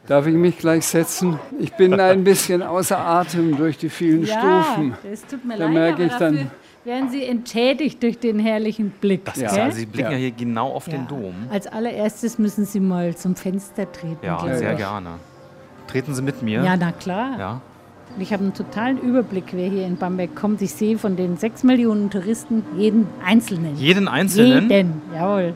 [0.07, 1.39] Darf ich mich gleich setzen?
[1.59, 4.95] Ich bin ein bisschen außer Atem durch die vielen ja, Stufen.
[5.03, 6.51] das tut mir Da leid, merke aber ich dann- dafür
[6.83, 9.25] werden Sie entschädigt durch den herrlichen Blick.
[9.25, 10.17] Das ist ja, also Sie blicken ja, Ja.
[10.17, 11.07] hier genau auf den Ja.
[11.07, 11.35] Dom.
[11.51, 14.25] Als allererstes müssen Sie mal zum Fenster treten.
[14.25, 14.77] Ja, sehr ich.
[14.79, 15.19] gerne.
[15.91, 16.63] Treten Sie mit mir.
[16.63, 17.37] Ja, na klar.
[17.39, 17.61] Ja.
[18.19, 20.61] Ich habe einen totalen Überblick, wer hier in Bamberg kommt.
[20.61, 23.75] Ich sehe von den sechs Millionen Touristen jeden Einzelnen.
[23.77, 24.69] Jeden einzelnen.
[24.69, 25.53] Jeden, jawohl.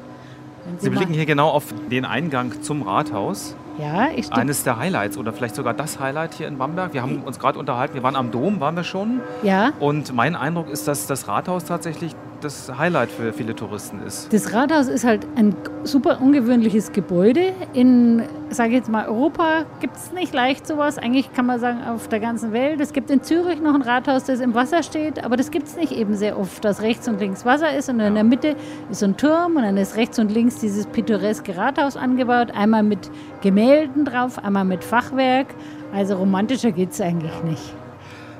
[0.79, 3.55] Sie mal- blicken hier genau auf den Eingang zum Rathaus.
[3.77, 4.31] Ja, ich.
[4.31, 6.93] Eines der Highlights oder vielleicht sogar das Highlight hier in Bamberg.
[6.93, 9.19] Wir haben uns gerade unterhalten, wir waren am Dom, waren wir schon.
[9.43, 14.31] Ja, Und mein Eindruck ist, dass das Rathaus tatsächlich das Highlight für viele Touristen ist.
[14.31, 17.53] Das Rathaus ist halt ein super ungewöhnliches Gebäude.
[17.73, 20.99] In, sage ich jetzt mal, Europa gibt es nicht leicht sowas.
[20.99, 22.79] Eigentlich kann man sagen, auf der ganzen Welt.
[22.79, 25.75] Es gibt in Zürich noch ein Rathaus, das im Wasser steht, aber das gibt es
[25.75, 28.55] nicht eben sehr oft, dass rechts und links Wasser ist und in der Mitte
[28.91, 32.51] ist so ein Turm und dann ist rechts und links dieses pittoreske Rathaus angebaut.
[32.51, 33.09] Einmal mit
[33.41, 35.47] Gemälden drauf, einmal mit Fachwerk.
[35.91, 37.84] Also romantischer geht es eigentlich nicht.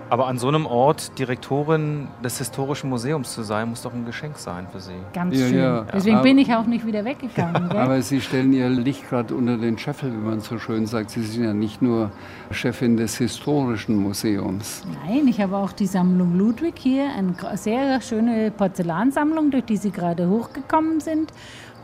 [0.09, 4.37] Aber an so einem Ort Direktorin des Historischen Museums zu sein, muss doch ein Geschenk
[4.37, 4.93] sein für Sie.
[5.13, 5.57] Ganz Ja, schön.
[5.57, 5.85] ja.
[5.93, 7.69] Deswegen Aber- bin ich auch nicht wieder weggegangen.
[7.69, 7.79] Gell?
[7.79, 11.09] Aber Sie stellen Ihr Licht gerade unter den Scheffel, wie man so schön sagt.
[11.09, 12.11] Sie sind ja nicht nur
[12.51, 14.83] Chefin des Historischen Museums.
[15.07, 19.89] Nein, ich habe auch die Sammlung Ludwig hier, eine sehr schöne Porzellansammlung, durch die Sie
[19.91, 21.31] gerade hochgekommen sind,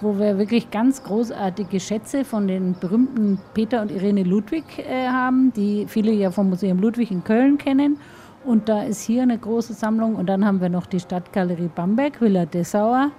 [0.01, 5.53] wo wir wirklich ganz großartige Schätze von den berühmten Peter und Irene Ludwig äh, haben,
[5.53, 7.97] die viele ja vom Museum Ludwig in Köln kennen.
[8.43, 10.15] Und da ist hier eine große Sammlung.
[10.15, 13.11] Und dann haben wir noch die Stadtgalerie Bamberg, Villa Dessauer,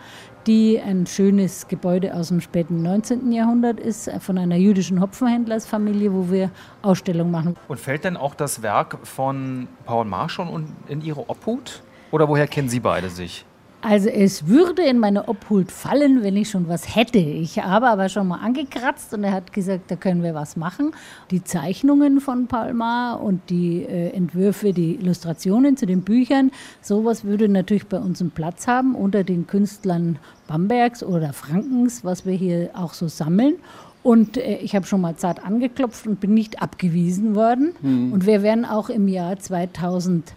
[0.49, 3.31] die ein schönes Gebäude aus dem späten 19.
[3.31, 6.51] Jahrhundert ist, von einer jüdischen Hopfenhändlersfamilie, wo wir
[6.83, 7.57] Ausstellungen machen.
[7.69, 11.85] Und fällt denn auch das Werk von Paul Maar schon un- in Ihre Obhut?
[12.11, 13.45] Oder woher kennen Sie beide sich?
[13.85, 17.19] Also es würde in meine Obhut fallen, wenn ich schon was hätte.
[17.19, 20.93] Ich habe aber schon mal angekratzt und er hat gesagt, da können wir was machen.
[21.33, 27.49] Die Zeichnungen von Palma und die äh, Entwürfe, die Illustrationen zu den Büchern, sowas würde
[27.49, 32.71] natürlich bei uns einen Platz haben unter den Künstlern Bambergs oder Frankens, was wir hier
[32.75, 33.57] auch so sammeln.
[34.05, 37.73] Und äh, ich habe schon mal zart angeklopft und bin nicht abgewiesen worden.
[38.13, 40.35] Und wir werden auch im Jahr 2000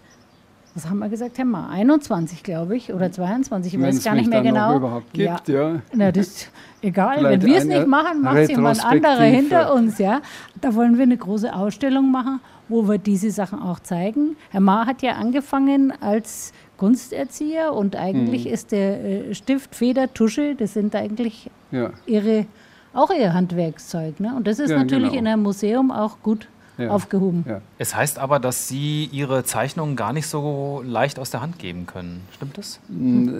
[0.76, 1.68] was haben wir gesagt, Herr Ma?
[1.70, 4.76] 21, glaube ich, oder 22, ich weiß gar nicht mehr genau.
[4.76, 5.80] überhaupt gibt, ja.
[5.92, 6.50] Na, das ist
[6.82, 7.16] egal.
[7.18, 9.36] Vielleicht Wenn wir es nicht machen, macht es jemand anderer Retrospektive.
[9.56, 9.98] hinter uns.
[9.98, 10.20] Ja?
[10.60, 14.36] Da wollen wir eine große Ausstellung machen, wo wir diese Sachen auch zeigen.
[14.50, 18.52] Herr Ma hat ja angefangen als Kunsterzieher und eigentlich Hm.
[18.52, 21.90] ist der äh, Stift, Feder, Tusche, das sind eigentlich Ja.
[22.04, 22.46] ihre,
[22.92, 24.20] auch ihr Handwerkszeug.
[24.20, 24.34] Ne?
[24.36, 25.20] Und das ist Ja, natürlich genau.
[25.20, 26.90] in einem Museum auch gut Ja.
[26.90, 27.44] aufgehoben.
[27.48, 27.62] Ja.
[27.78, 31.86] Es heißt aber, dass Sie Ihre Zeichnungen gar nicht so leicht aus der Hand geben
[31.86, 32.20] können.
[32.34, 32.80] Stimmt das?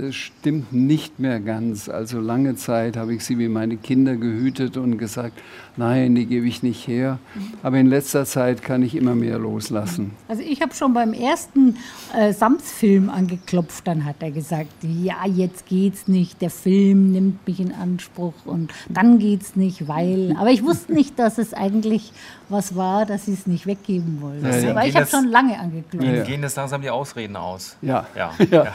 [0.09, 1.89] Es stimmt nicht mehr ganz.
[1.89, 5.39] Also lange Zeit habe ich sie wie meine Kinder gehütet und gesagt,
[5.77, 7.19] nein, die gebe ich nicht her.
[7.63, 10.13] Aber in letzter Zeit kann ich immer mehr loslassen.
[10.29, 11.77] Also ich habe schon beim ersten
[12.17, 17.61] äh, Sams-Film angeklopft, dann hat er gesagt, ja, jetzt geht's nicht, der Film nimmt mich
[17.61, 20.35] in Anspruch und dann geht's nicht, weil.
[20.39, 22.13] Aber ich wusste nicht, dass es eigentlich
[22.49, 24.45] was war, dass sie es nicht weggeben wollten.
[24.47, 24.71] Ja, ja.
[24.71, 26.07] Aber ich habe das- schon lange angeklopft.
[26.07, 27.77] Ihnen gehen jetzt langsam die Ausreden aus.
[27.83, 28.07] Ja.
[28.17, 28.31] Ja.
[28.51, 28.67] Ja.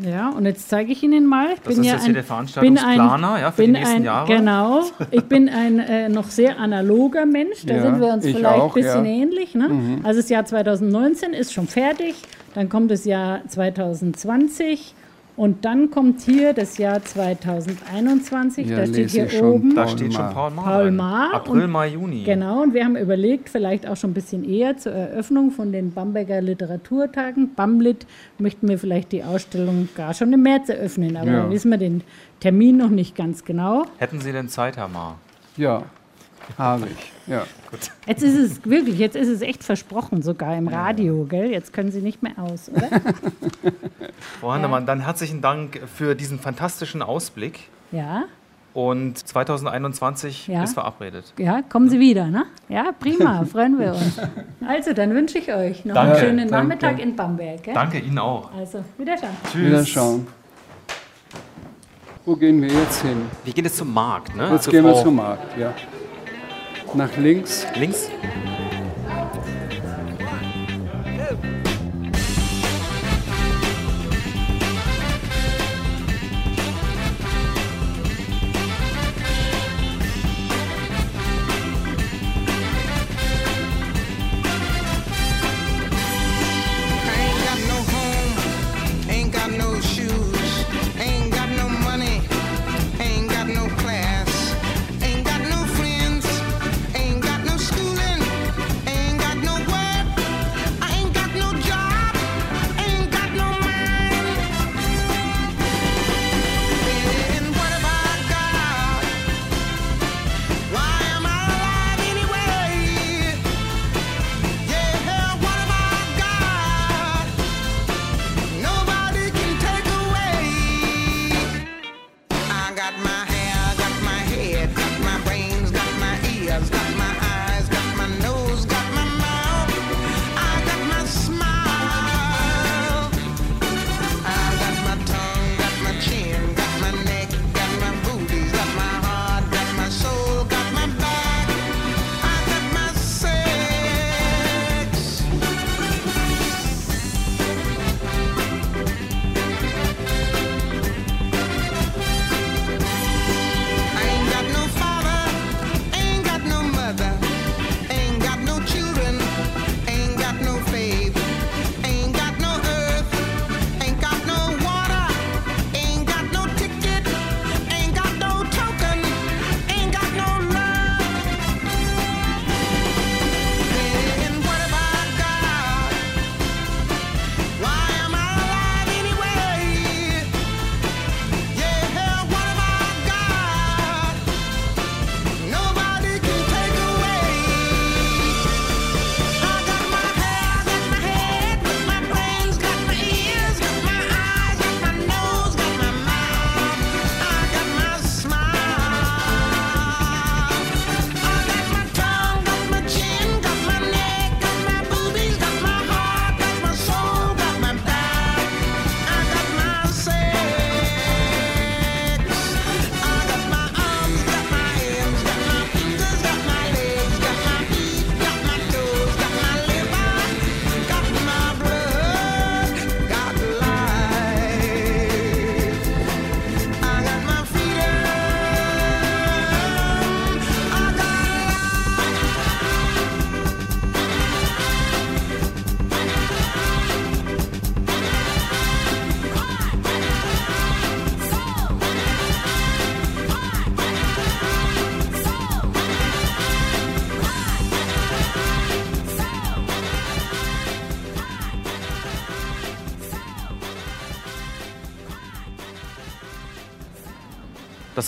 [0.00, 1.46] Ja, und jetzt zeige ich Ihnen mal.
[1.54, 3.96] Ich Das bin ist ja jetzt ein, hier der Veranstaltungsplaner, ja, für die bin nächsten
[3.96, 4.32] ein, Jahre.
[4.36, 4.82] Genau.
[5.10, 7.66] Ich bin ein äh, noch sehr analoger Mensch.
[7.66, 9.10] Da Ja, sind wir uns ich vielleicht auch, ein bisschen ja.
[9.10, 9.54] ähnlich.
[9.56, 9.98] Ne?
[10.04, 12.14] Also das Jahr 2019 ist schon fertig.
[12.54, 14.94] Dann kommt das Jahr 2020.
[15.38, 18.66] Und dann kommt hier das Jahr 2021.
[18.68, 19.52] Ja, da steht hier schon.
[19.52, 19.74] oben.
[19.74, 20.30] Da Paul steht schon.
[20.30, 20.64] Paul Maar.
[20.64, 20.90] Paul.
[20.90, 22.22] Maar April, und- Mai, Juni.
[22.24, 25.92] Genau, und wir haben überlegt, vielleicht auch schon ein bisschen eher zur Eröffnung von den
[25.92, 27.54] Bamberger Literaturtagen.
[27.54, 28.04] Bamlit
[28.38, 31.42] möchten wir vielleicht die Ausstellung gar schon im März eröffnen, aber Ja.
[31.44, 32.02] da wissen wir den
[32.40, 33.84] Termin noch nicht ganz genau.
[33.98, 35.18] Hätten Sie denn Zeit, Herr Maar?
[35.56, 35.82] Ja,
[36.56, 37.12] habe ich.
[37.32, 37.42] Ja.
[38.06, 41.50] Jetzt ist es wirklich, jetzt ist es echt versprochen, sogar im Radio, gell?
[41.50, 42.88] Jetzt können Sie nicht mehr aus, oder?
[44.40, 47.68] Frau Hannemann, dann herzlichen Dank für diesen fantastischen Ausblick.
[47.92, 48.24] Ja,
[48.74, 50.62] Und 2021 Ja.
[50.64, 51.32] ist verabredet.
[51.38, 52.44] ja, kommen Sie wieder, ne?
[52.68, 54.18] Ja, prima, freuen wir uns.
[54.66, 56.68] Also, dann wünsche ich euch noch Danke, einen schönen danke.
[56.68, 57.74] Nachmittag in Bamberg, gell?
[57.74, 58.50] Danke Ihnen auch.
[58.54, 59.30] Also, wiederschauen.
[59.54, 60.26] Wieder schauen.
[62.24, 63.22] Wo gehen wir jetzt hin?
[63.44, 64.50] Wir gehen jetzt zum Markt, ne?
[64.52, 65.56] Jetzt Zu gehen wir zum Markt.
[65.58, 65.72] Ja.
[66.94, 67.66] Nach links.
[67.76, 68.08] Links.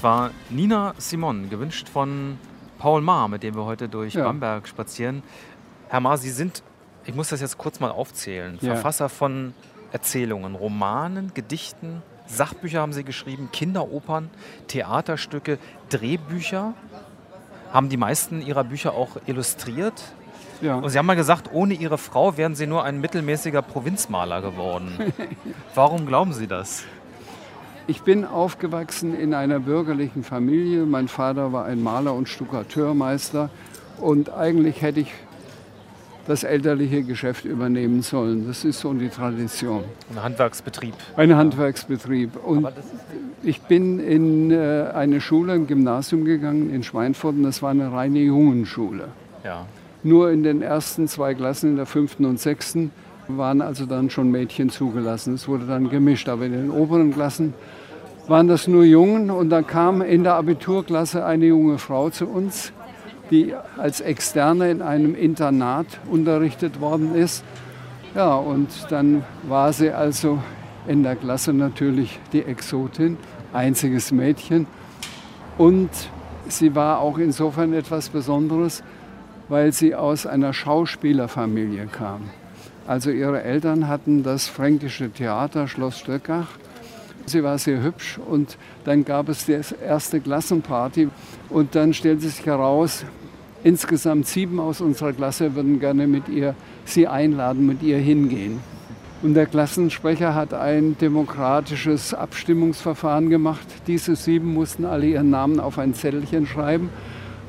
[0.00, 2.38] Das war Nina Simon, gewünscht von
[2.78, 4.24] Paul Maar, mit dem wir heute durch Ja.
[4.24, 5.22] Bamberg spazieren.
[5.90, 6.62] Herr Maar, Sie sind,
[7.04, 8.72] ich muss das jetzt kurz mal aufzählen, Ja.
[8.76, 9.52] Verfasser von
[9.92, 14.30] Erzählungen, Romanen, Gedichten, Sachbücher haben Sie geschrieben, Kinderopern,
[14.68, 15.58] Theaterstücke,
[15.90, 16.72] Drehbücher.
[17.70, 20.02] Haben die meisten Ihrer Bücher auch illustriert?
[20.62, 20.76] Ja.
[20.76, 25.12] Und Sie haben mal gesagt, ohne Ihre Frau wären Sie nur ein mittelmäßiger Provinzmaler geworden.
[25.74, 26.84] Warum glauben Sie das?
[27.90, 30.86] Ich bin aufgewachsen in einer bürgerlichen Familie.
[30.86, 33.50] Mein Vater war ein Maler und Stuckateurmeister.
[34.00, 35.12] Und eigentlich hätte ich
[36.28, 38.46] das elterliche Geschäft übernehmen sollen.
[38.46, 39.82] Das ist so die Tradition.
[40.08, 40.94] Ein Handwerksbetrieb.
[41.16, 42.36] Ein Handwerksbetrieb.
[42.46, 42.68] Und
[43.42, 47.34] ich bin in äh, eine Schule, ein Gymnasium gegangen in Schweinfurt.
[47.34, 49.08] Und das war eine reine Jungenschule.
[49.42, 49.66] Ja.
[50.04, 52.92] Nur in den ersten zwei Klassen, in der fünften und sechsten,
[53.26, 55.34] waren also dann schon Mädchen zugelassen.
[55.34, 56.28] Es wurde dann gemischt.
[56.28, 57.52] Aber in den oberen Klassen
[58.30, 59.28] waren das nur Jungen.
[59.30, 62.72] Und dann kam in der Abiturklasse eine junge Frau zu uns,
[63.30, 67.44] die als Externe in einem Internat unterrichtet worden ist.
[68.14, 70.38] Ja, und dann war sie also
[70.86, 73.18] in der Klasse natürlich die Exotin,
[73.52, 74.66] einziges Mädchen.
[75.58, 75.90] Und
[76.48, 78.84] sie war auch insofern etwas Besonderes,
[79.48, 82.30] weil sie aus einer Schauspielerfamilie kam.
[82.86, 86.46] Also ihre Eltern hatten das fränkische Theater Schloss Stöckach.
[87.26, 91.08] Sie war sehr hübsch und dann gab es die erste Klassenparty
[91.48, 93.04] und dann stellte sich heraus,
[93.62, 96.54] insgesamt sieben aus unserer Klasse würden gerne mit ihr
[96.84, 98.60] sie einladen, mit ihr hingehen.
[99.22, 103.66] Und der Klassensprecher hat ein demokratisches Abstimmungsverfahren gemacht.
[103.86, 106.88] Diese sieben mussten alle ihren Namen auf ein Zettelchen schreiben.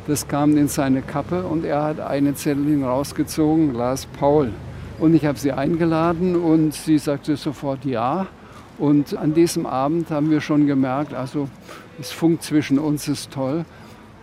[0.05, 4.51] Das kam in seine Kappe und er hat eine Zettelchen rausgezogen, las Paul.
[4.99, 8.27] Und ich habe sie eingeladen und sie sagte sofort ja.
[8.81, 11.47] Und an diesem Abend haben wir schon gemerkt, also
[11.99, 13.63] es funkt zwischen uns, ist toll.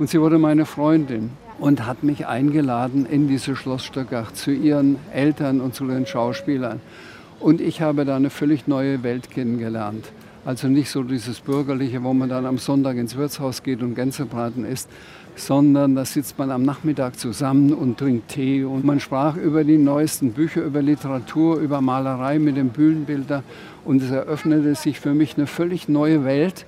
[0.00, 1.30] Und sie wurde meine Freundin
[1.60, 6.80] und hat mich eingeladen in diese Schloss Stöckach zu ihren Eltern und zu den Schauspielern.
[7.38, 10.10] Und ich habe da eine völlig neue Welt kennengelernt.
[10.44, 14.64] Also nicht so dieses Bürgerliche, wo man dann am Sonntag ins Wirtshaus geht und Gänsebraten
[14.64, 14.90] isst,
[15.38, 18.64] sondern da sitzt man am Nachmittag zusammen und trinkt Tee.
[18.64, 23.42] Und man sprach über die neuesten Bücher, über Literatur, über Malerei mit dem Bühnenbilder.
[23.84, 26.66] Und es eröffnete sich für mich eine völlig neue Welt.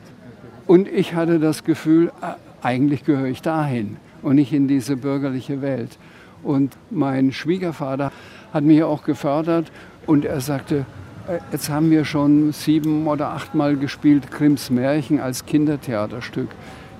[0.67, 5.63] Und ich hatte das Gefühl, ah, eigentlich gehöre ich dahin und nicht in diese bürgerliche
[5.63, 5.99] Welt.
[6.43, 8.13] Und mein Schwiegervater
[8.53, 9.71] hat mich auch gefördert
[10.07, 10.87] und er sagte,
[11.29, 16.49] äh, jetzt haben wir schon sieben oder achtmal gespielt Grimms Märchen als Kindertheaterstück.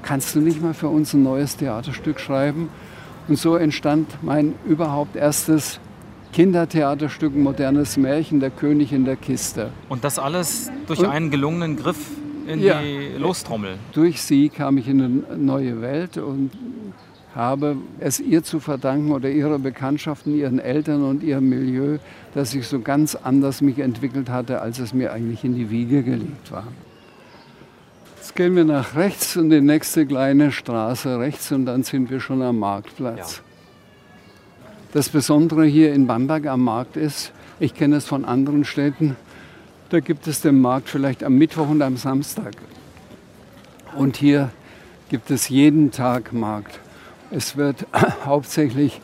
[0.03, 2.69] Kannst du nicht mal für uns ein neues Theaterstück schreiben?
[3.29, 5.79] Und so entstand mein überhaupt erstes
[6.33, 9.71] Kindertheaterstück, modernes Märchen, Der König in der Kiste.
[9.89, 11.99] Und das alles durch Und- einen gelungenen Griff
[12.47, 12.81] in Ja.
[12.81, 13.77] die Lostrommel.
[13.93, 16.51] Durch sie kam ich in eine neue Welt und
[17.35, 21.99] habe es ihr zu verdanken oder ihrer Bekanntschaften, ihren Eltern und ihrem Milieu,
[22.35, 26.03] dass ich so ganz anders mich entwickelt hatte, als es mir eigentlich in die Wiege
[26.03, 26.65] gelegt war.
[28.31, 32.21] Jetzt gehen wir nach rechts und die nächste kleine Straße rechts und dann sind wir
[32.21, 33.43] schon am Marktplatz.
[34.93, 39.17] Das Besondere hier in Bamberg am Markt ist, ich kenne es von anderen Städten,
[39.89, 42.53] da gibt es den Markt vielleicht am Mittwoch und am Samstag.
[43.97, 44.51] Und hier
[45.09, 46.79] gibt es jeden Tag Markt.
[47.33, 47.85] Es wird
[48.25, 49.01] hauptsächlich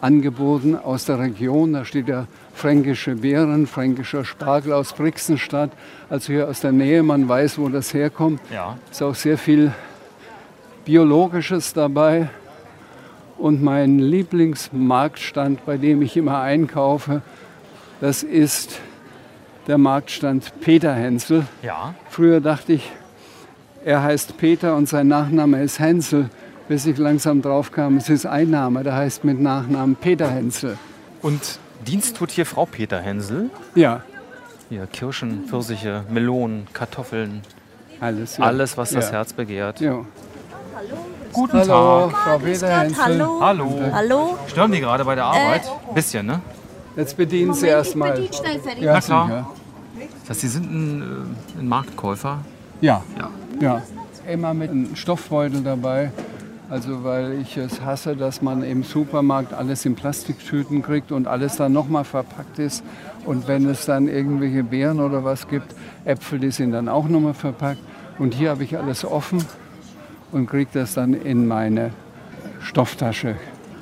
[0.00, 1.74] angeboten aus der Region.
[1.74, 2.28] Da steht ja
[2.60, 5.70] fränkische Beeren, fränkischer Spargel aus Brixenstadt.
[6.10, 8.40] Also hier aus der Nähe, man weiß, wo das herkommt.
[8.52, 8.76] Ja.
[8.90, 9.72] Ist auch sehr viel
[10.84, 12.28] Biologisches dabei.
[13.38, 17.22] Und mein Lieblingsmarktstand, bei dem ich immer einkaufe,
[18.02, 18.78] das ist
[19.66, 21.46] der Marktstand Peter Hensel.
[21.62, 21.94] Ja.
[22.10, 22.92] Früher dachte ich,
[23.86, 26.28] er heißt Peter und sein Nachname ist Hensel,
[26.68, 30.76] bis ich langsam drauf kam, es ist ein Name, der heißt mit Nachnamen Peter Hensel.
[31.22, 33.50] Und Dienst tut hier Frau Peter Hensel.
[33.74, 34.02] Ja,
[34.68, 37.42] Hier Kirschen, Pfirsiche, Melonen, Kartoffeln,
[38.00, 38.36] alles.
[38.36, 38.44] Ja.
[38.44, 39.12] alles, was das Ja.
[39.12, 39.80] Herz begehrt.
[39.80, 40.04] Ja.
[41.32, 42.16] Guten Hallo, Tag.
[42.22, 43.02] Frau Peter Hensel.
[43.04, 43.38] Hallo.
[43.40, 43.80] Hallo.
[43.92, 44.38] Hallo.
[44.46, 45.62] Stören die gerade bei der Arbeit?
[45.94, 46.40] Bisschen, ne?
[46.96, 48.20] Jetzt bedienen Sie erstmal.
[48.78, 49.26] Ja, Na klar.
[49.26, 49.46] sicher.
[50.22, 51.02] Das heißt, Sie sind ein,
[51.56, 52.38] äh, ein Marktkäufer.
[52.80, 53.02] Ja.
[53.18, 53.30] Ja.
[53.60, 53.82] ja.
[54.30, 56.12] Immer mit einem Stoffbeutel dabei.
[56.70, 61.56] Also weil ich es hasse, dass man im Supermarkt alles in Plastiktüten kriegt und alles
[61.56, 62.84] dann nochmal verpackt ist.
[63.26, 67.34] Und wenn es dann irgendwelche Beeren oder was gibt, Äpfel, die sind dann auch nochmal
[67.34, 67.80] verpackt.
[68.20, 69.44] Und hier habe ich alles offen
[70.30, 71.90] und kriege das dann in meine
[72.60, 73.34] Stofftasche.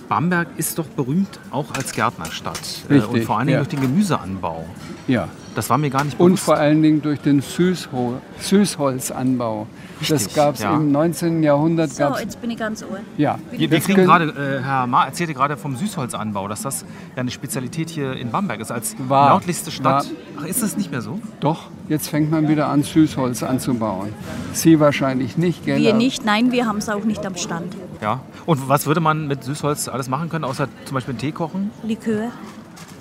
[0.08, 2.58] Bamberg ist doch berühmt auch als Gärtnerstadt.
[2.88, 3.64] Äh, Richtig, und vor allen Dingen ja.
[3.64, 4.64] durch den Gemüseanbau.
[5.06, 5.28] Ja.
[5.58, 6.44] Das war mir gar nicht Und bewusst.
[6.44, 9.66] vor allen Dingen durch den Süßhol Süßholzanbau.
[9.98, 10.76] das Richtig, gab es ja.
[10.76, 11.42] im 19.
[11.42, 11.90] Jahrhundert.
[11.90, 13.00] So, gab's, jetzt bin ich ganz ohr.
[13.16, 13.40] ja.
[13.50, 14.26] Wir, wir Das kriegen gerade,
[14.60, 16.82] äh, Herr Ma erzählte gerade vom Süßholzanbau, dass das
[17.16, 19.30] ja eine Spezialität hier in Bamberg ist, als War.
[19.30, 20.04] nördlichste Stadt.
[20.04, 20.12] War.
[20.42, 21.18] Ach, ist das nicht mehr so?
[21.40, 24.10] Doch, jetzt fängt man wieder an, Süßholz anzubauen.
[24.52, 25.78] Sie wahrscheinlich nicht, gell?
[25.80, 27.74] Wir nicht, nein, wir haben es auch nicht am Stand.
[28.00, 28.20] Ja.
[28.46, 31.72] Und was würde man mit Süßholz alles machen können, außer zum Beispiel einen Tee kochen?
[31.82, 32.28] Likör,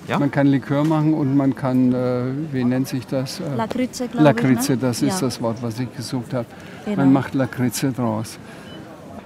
[0.08, 0.18] Ja?
[0.18, 3.40] Man kann Likör machen und man kann, äh, wie nennt sich das?
[3.40, 4.80] Äh, Lakritze, glaube Lakritze, ich.
[4.80, 4.86] Ne?
[4.88, 5.26] das ist ja.
[5.26, 6.46] das Wort, was ich gesucht habe.
[6.84, 6.96] Genau.
[6.96, 8.38] Man macht Lakritze draus.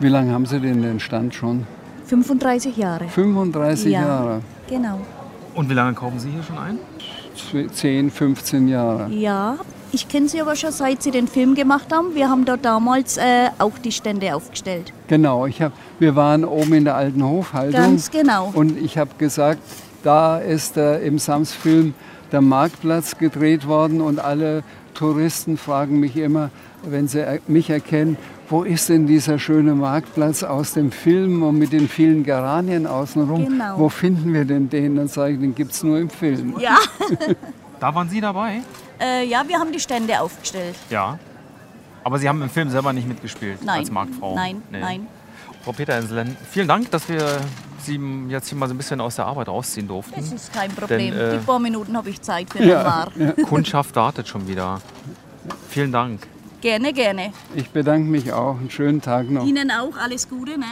[0.01, 1.67] Wie lange haben Sie denn den Stand schon?
[2.07, 3.09] 35 Jahre.
[3.09, 4.01] 35 Ja.
[4.03, 4.41] Jahre.
[4.69, 4.99] Genau.
[5.55, 6.79] Und wie lange kaufen Sie hier schon ein?
[7.37, 9.09] Zw- 10, 15 Jahre.
[9.11, 9.57] Ja,
[9.93, 12.15] ich kenne sie aber schon seit sie den Film gemacht haben.
[12.15, 14.93] Wir haben dort damals äh, auch die Stände aufgestellt.
[15.09, 17.81] Genau, ich hab, wir waren oben in der alten Hofhaltung.
[17.81, 18.51] Ganz genau.
[18.55, 19.61] Und ich habe gesagt,
[20.03, 21.95] da ist äh, im Sams-Film
[22.31, 24.63] der Marktplatz gedreht worden und alle
[24.95, 26.51] Touristen fragen mich immer,
[26.85, 28.17] wenn sie mich erkennen,
[28.49, 33.47] wo ist denn dieser schöne Marktplatz aus dem Film und mit den vielen Geranien außenrum?
[33.49, 33.79] Genau.
[33.79, 34.97] Wo finden wir denn den?
[34.97, 36.55] Dann sage ich, den gibt es nur im Film.
[36.59, 36.77] Ja.
[37.81, 38.61] Da waren Sie dabei?
[39.01, 40.77] äh, ja, wir haben die Stände aufgestellt.
[40.89, 41.19] Ja.
[42.05, 43.81] Aber Sie haben im Film selber nicht mitgespielt Nein.
[43.81, 44.37] als Marktfrau?
[44.37, 44.79] Nein, Nee.
[44.81, 45.07] nein.
[45.65, 47.41] Frau Peter-Inselen, vielen Dank, dass wir
[47.85, 50.15] Sie jetzt hier mal so ein bisschen aus der Arbeit rausziehen durften.
[50.17, 51.15] Das ist kein Problem.
[51.15, 53.13] Denn, äh, die paar Minuten habe ich Zeit für Ja, War.
[53.49, 54.81] Kundschaft wartet schon wieder.
[55.69, 56.21] Vielen Dank.
[56.61, 57.33] Gerne, gerne.
[57.57, 58.57] Ich bedanke mich auch.
[58.59, 59.45] Einen schönen Tag noch.
[59.45, 60.67] Ihnen auch alles Gute, ne?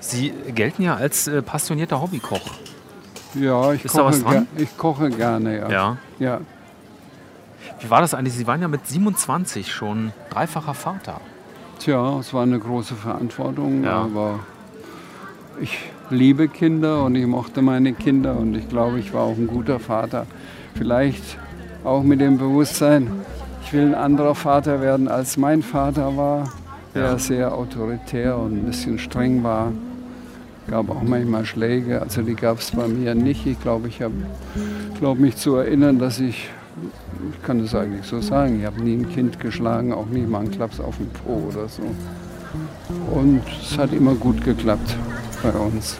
[0.00, 2.40] Sie gelten ja als äh, passionierter Hobbykoch.
[3.34, 4.46] Ja, ich Ist da was koche, dran?
[4.56, 5.58] ge- ich koche gerne.
[5.58, 5.68] Ja.
[5.68, 5.96] Ja.
[6.20, 6.40] ja.
[7.80, 8.34] Wie war das eigentlich?
[8.34, 11.20] Sie waren ja mit 27 schon dreifacher Vater.
[11.80, 14.02] Tja, es war eine große Verantwortung, Ja.
[14.02, 14.38] aber
[15.60, 15.78] ich
[16.10, 19.78] liebe Kinder und ich mochte meine Kinder und ich glaube, ich war auch ein guter
[19.78, 20.26] Vater.
[20.74, 21.38] Vielleicht
[21.84, 23.10] auch mit dem Bewusstsein,
[23.62, 26.52] ich will ein anderer Vater werden, als mein Vater war,
[26.94, 27.18] der Ja.
[27.18, 29.72] sehr autoritär und ein bisschen streng war.
[30.68, 33.46] Gab auch manchmal Schläge, also die gab es bei mir nicht.
[33.46, 34.14] Ich glaube, ich habe
[34.98, 36.50] glaube mich zu erinnern, dass ich,
[37.32, 40.40] ich kann das eigentlich so sagen, ich habe nie ein Kind geschlagen, auch nie mal
[40.40, 41.82] einen Klaps auf den Po oder so.
[43.12, 44.96] Und es hat immer gut geklappt
[45.52, 45.98] bei uns.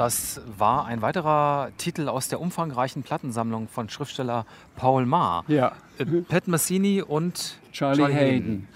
[0.00, 5.44] Das war ein weiterer Titel aus der umfangreichen Plattensammlung von Schriftsteller Paul Maar.
[5.46, 5.72] Ja.
[5.98, 8.66] Äh, Pat Messini und Charlie Hayden.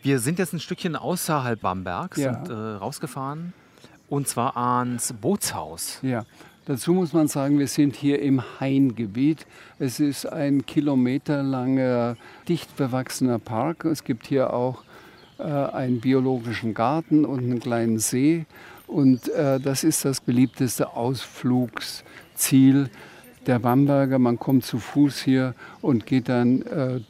[0.00, 2.38] Wir sind jetzt ein Stückchen außerhalb Bambergs Ja.
[2.38, 3.52] und äh, rausgefahren.
[4.08, 5.98] Und zwar ans Bootshaus.
[6.00, 6.24] Ja,
[6.64, 9.46] dazu muss man sagen, wir sind hier im Haingebiet.
[9.78, 12.16] Es ist ein kilometerlanger,
[12.48, 13.84] dicht bewachsener Park.
[13.84, 14.82] Es gibt hier auch
[15.38, 18.46] äh, einen biologischen Garten und einen kleinen See.
[18.90, 22.90] Und äh, das ist das beliebteste Ausflugsziel
[23.46, 24.18] der Bamberger.
[24.18, 27.00] Man kommt zu Fuß hier und geht dann äh,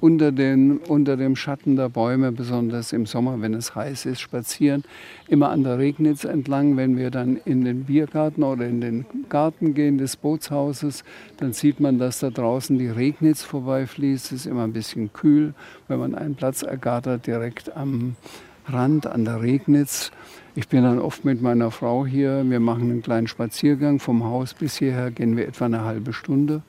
[0.00, 4.82] unter, den, unter dem Schatten der Bäume, besonders im Sommer, wenn es heiß ist, spazieren.
[5.28, 6.78] Immer an der Regnitz entlang.
[6.78, 11.04] Wenn wir dann in den Biergarten oder in den Garten gehen des Bootshauses,
[11.36, 14.32] dann sieht man, dass da draußen die Regnitz vorbeifließt.
[14.32, 15.52] Es ist immer ein bisschen kühl,
[15.86, 18.16] wenn man einen Platz ergattert direkt am
[18.66, 20.10] Rand, an der Regnitz.
[20.54, 22.42] Ich bin dann oft mit meiner Frau hier.
[22.48, 23.98] Wir machen einen kleinen Spaziergang.
[23.98, 26.62] Vom Haus bis hierher gehen wir etwa eine halbe Stunde.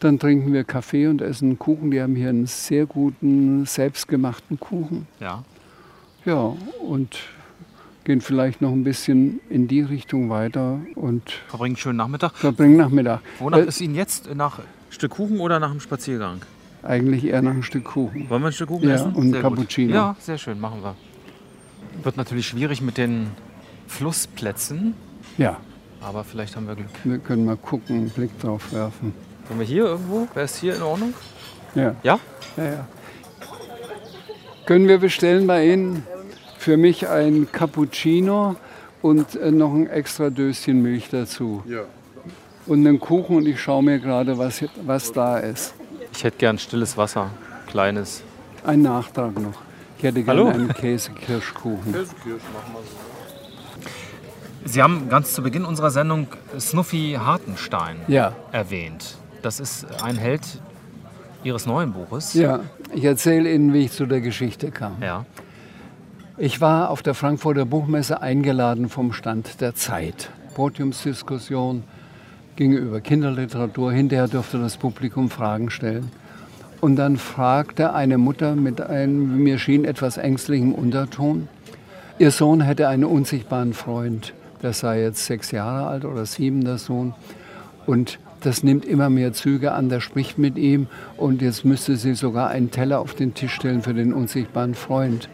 [0.00, 1.90] Dann trinken wir Kaffee und essen Kuchen.
[1.90, 5.06] Die haben hier einen sehr guten, selbstgemachten Kuchen.
[5.20, 5.44] Ja.
[6.24, 6.54] Ja,
[6.86, 7.18] und
[8.04, 12.32] gehen vielleicht noch ein bisschen in die Richtung weiter und Verbringen einen schönen Nachmittag.
[12.34, 13.20] verbringen Nachmittag.
[13.38, 14.34] Wonach Äh, ist Ihnen jetzt?
[14.34, 14.58] Nach
[14.90, 16.40] Stück Kuchen oder nach einem Spaziergang?
[16.82, 18.28] Eigentlich eher nach einem Stück Kuchen.
[18.28, 19.12] Wollen wir ein Stück Kuchen Ja, essen?
[19.14, 19.50] und Sehr gut.
[19.54, 19.94] Cappuccino.
[19.94, 20.94] Ja, sehr schön, machen wir.
[22.04, 23.30] Wird natürlich schwierig mit den
[23.86, 24.94] Flussplätzen,
[25.38, 25.56] Ja,
[26.02, 26.88] aber vielleicht haben wir Glück.
[27.04, 29.14] wir können mal gucken, einen Blick drauf werfen.
[29.48, 30.28] Wollen wir hier irgendwo?
[30.34, 31.14] Wäre es hier in Ordnung?
[31.74, 31.94] Ja.
[32.02, 32.18] Ja?
[32.56, 32.88] Ja, ja.
[34.66, 36.06] Können wir bestellen bei Ihnen
[36.58, 38.56] für mich ein Cappuccino
[39.02, 41.62] und äh, noch ein extra Döschen Milch dazu?
[41.66, 41.82] Ja.
[42.66, 45.74] Und einen Kuchen und ich schaue mir gerade, was, was da ist.
[46.14, 47.28] Ich hätte gern stilles Wasser.
[47.66, 48.22] Kleines.
[48.64, 49.60] Ein Nachtrag noch.
[50.04, 50.50] Ich hätte gerne Hallo?
[50.50, 51.90] einen Käsekirschkuchen.
[51.94, 54.68] Käsekirsch machen wir so.
[54.68, 56.26] Sie haben ganz zu Beginn unserer Sendung
[56.60, 58.34] Snuffy Hartenstein Ja.
[58.52, 59.16] erwähnt.
[59.40, 60.42] Das ist ein Held
[61.42, 62.34] Ihres neuen Buches.
[62.34, 62.60] Ja,
[62.94, 64.96] ich erzähle Ihnen, wie ich zu der Geschichte kam.
[65.00, 65.24] Ja.
[66.36, 70.28] Ich war auf der Frankfurter Buchmesse eingeladen vom Stand der Zeit.
[70.54, 71.82] Podiumsdiskussion
[72.56, 73.90] ging über Kinderliteratur.
[73.90, 76.10] Hinterher durfte das Publikum Fragen stellen.
[76.84, 81.48] Und dann fragte eine Mutter mit einem, mir schien, etwas ängstlichem Unterton,
[82.18, 84.34] ihr Sohn hätte einen unsichtbaren Freund.
[84.62, 87.14] Der sei jetzt sechs Jahre alt oder sieben, der Sohn.
[87.86, 92.12] Und das nimmt immer mehr Züge an, der spricht mit ihm und jetzt müsste sie
[92.12, 95.30] sogar einen Teller auf den Tisch stellen für den unsichtbaren Freund,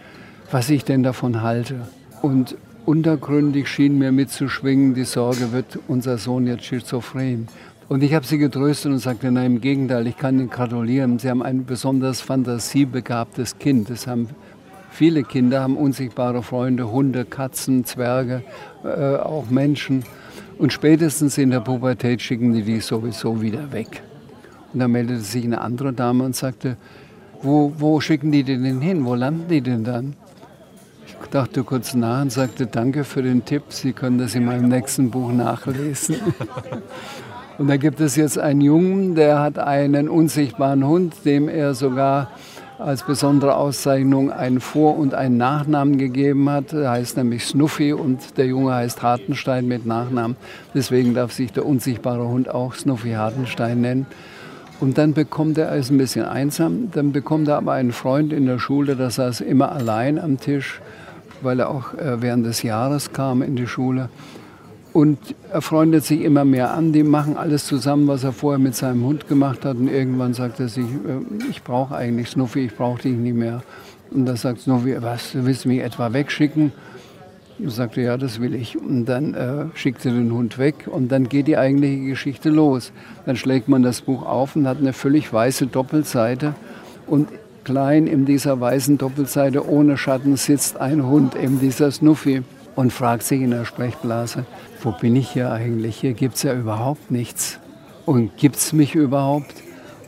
[0.53, 1.81] was ich denn davon halte.
[2.23, 7.49] Und untergründig schien mir mitzuschwingen, die Sorge, wird unser Sohn jetzt schizophren.
[7.91, 11.19] Und ich habe sie getröstet und sagte, nein, im Gegenteil, ich kann Ihnen gratulieren.
[11.19, 13.91] Sie haben ein besonders fantasiebegabtes Kind.
[13.91, 14.29] Das haben
[14.93, 18.45] viele Kinder, haben unsichtbare Freunde, Hunde, Katzen, Zwerge,
[18.85, 20.05] äh, auch Menschen.
[20.57, 24.05] Und spätestens in der Pubertät schicken die die sowieso wieder weg.
[24.73, 26.77] Und dann meldete sich eine andere Dame und sagte,
[27.43, 29.05] wo, wo schicken die denn hin?
[29.05, 30.15] Wo landen die denn dann?
[31.09, 34.69] Ich dachte kurz nach und sagte, danke für den Tipp, Sie können das in meinem
[34.69, 36.19] nächsten Buch nachlesen.
[37.61, 42.31] Und da gibt es jetzt einen Jungen, der hat einen unsichtbaren Hund, dem er sogar
[42.79, 46.73] als besondere Auszeichnung einen Vor- und einen Nachnamen gegeben hat.
[46.73, 50.39] Er heißt nämlich Snuffy und der Junge heißt Hartenstein mit Nachnamen.
[50.75, 54.07] Deswegen darf sich der unsichtbare Hund auch Snuffy Hartenstein nennen.
[54.81, 58.33] Und dann bekommt er, er ist ein bisschen einsam, dann bekommt er aber einen Freund
[58.33, 60.81] in der Schule, der saß immer allein am Tisch,
[61.43, 64.09] weil er auch äh, während des Jahres kam in die Schule.
[64.93, 65.19] Und
[65.53, 69.05] er freundet sich immer mehr an, die machen alles zusammen, was er vorher mit seinem
[69.05, 69.77] Hund gemacht hat.
[69.77, 73.63] Und irgendwann sagt er sich, äh, ich brauche eigentlich Snuffy, ich brauche dich nicht mehr.
[74.11, 76.73] Und da sagt Snuffy, was, du willst mich etwa wegschicken?
[77.61, 78.79] Und sagte, ja, das will ich.
[78.79, 82.91] Und dann äh, schickt er den Hund weg und dann geht die eigentliche Geschichte los.
[83.27, 86.55] Dann schlägt man das Buch auf und hat eine völlig weiße Doppelseite.
[87.07, 87.29] Und
[87.65, 92.43] klein in dieser weißen Doppelseite ohne Schatten sitzt ein Hund, eben dieser Snuffy,
[92.77, 94.47] und fragt sich in der Sprechblase,
[94.83, 95.97] wo bin ich hier eigentlich?
[95.97, 97.59] Hier gibt es ja überhaupt nichts.
[98.07, 99.55] Und gibt es mich überhaupt?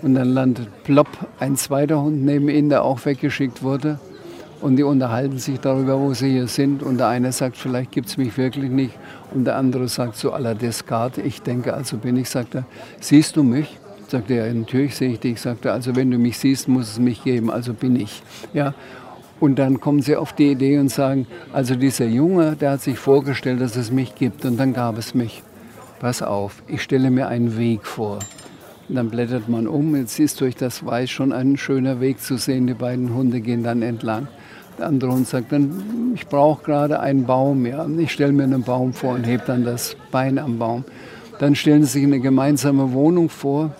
[0.02, 1.08] Und dann landet plopp
[1.38, 4.00] ein zweiter Hund neben ihnen, der auch weggeschickt wurde.
[4.60, 6.82] Und die unterhalten sich darüber, wo sie hier sind.
[6.82, 8.94] Und der eine sagt, vielleicht gibt es mich wirklich nicht.
[9.34, 12.30] Und der andere sagt zu aller Descartes, ich denke, also bin ich.
[12.30, 12.64] Sagt er,
[13.00, 13.78] siehst du mich?
[14.08, 15.40] Sagt er, natürlich sehe ich dich.
[15.40, 18.22] Sagt er, also wenn du mich siehst, muss es mich geben, also bin ich.
[18.52, 18.74] Ja.
[19.42, 22.96] Und dann kommen sie auf die Idee und sagen, also dieser Junge, der hat sich
[22.96, 24.44] vorgestellt, dass es mich gibt.
[24.44, 25.42] Und dann gab es mich.
[25.98, 28.20] Pass auf, ich stelle mir einen Weg vor.
[28.88, 29.96] Und dann blättert man um.
[29.96, 32.68] Jetzt ist durch das Weiß schon ein schöner Weg zu sehen.
[32.68, 34.28] Die beiden Hunde gehen dann entlang.
[34.78, 37.66] Der andere Hund sagt dann, ich brauche gerade einen Baum.
[37.66, 37.84] Ja.
[37.98, 40.84] Ich stelle mir einen Baum vor und hebe dann das Bein am Baum.
[41.40, 43.74] Dann stellen sie sich eine gemeinsame Wohnung vor.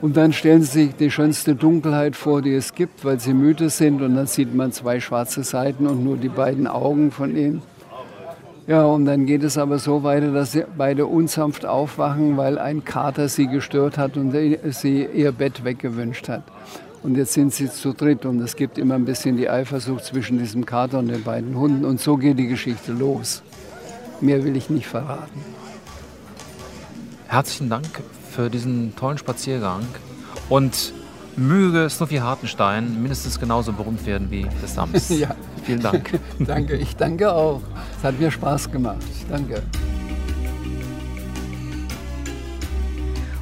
[0.00, 3.68] Und dann stellen sie sich die schönste Dunkelheit vor, die es gibt, weil sie müde
[3.68, 4.00] sind.
[4.00, 7.62] Und dann sieht man zwei schwarze Seiten und nur die beiden Augen von ihnen.
[8.66, 12.84] Ja, und dann geht es aber so weiter, dass sie beide unsanft aufwachen, weil ein
[12.84, 16.44] Kater sie gestört hat und sie ihr Bett weggewünscht hat.
[17.02, 20.38] Und jetzt sind sie zu dritt und es gibt immer ein bisschen die Eifersucht zwischen
[20.38, 21.84] diesem Kater und den beiden Hunden.
[21.84, 23.42] Und so geht die Geschichte los.
[24.20, 25.40] Mehr will ich nicht verraten.
[27.26, 27.86] Herzlichen Dank
[28.30, 29.82] für diesen tollen Spaziergang
[30.48, 30.92] und
[31.36, 35.08] möge Snuffy Hartenstein mindestens genauso berühmt werden wie des Sams.
[35.20, 35.34] Ja.
[35.64, 36.18] Vielen Dank.
[36.38, 37.60] danke, ich danke auch.
[37.98, 38.98] Es hat mir Spaß gemacht.
[39.28, 39.62] Danke.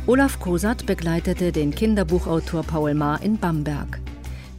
[0.07, 4.01] Olaf Kosat begleitete den Kinderbuchautor Paul Maar in Bamberg.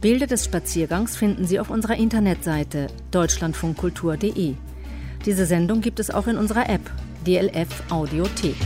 [0.00, 4.54] Bilder des Spaziergangs finden Sie auf unserer Internetseite deutschlandfunkkultur.de.
[5.26, 6.90] Diese Sendung gibt es auch in unserer App
[7.26, 8.56] DLF Audiothek.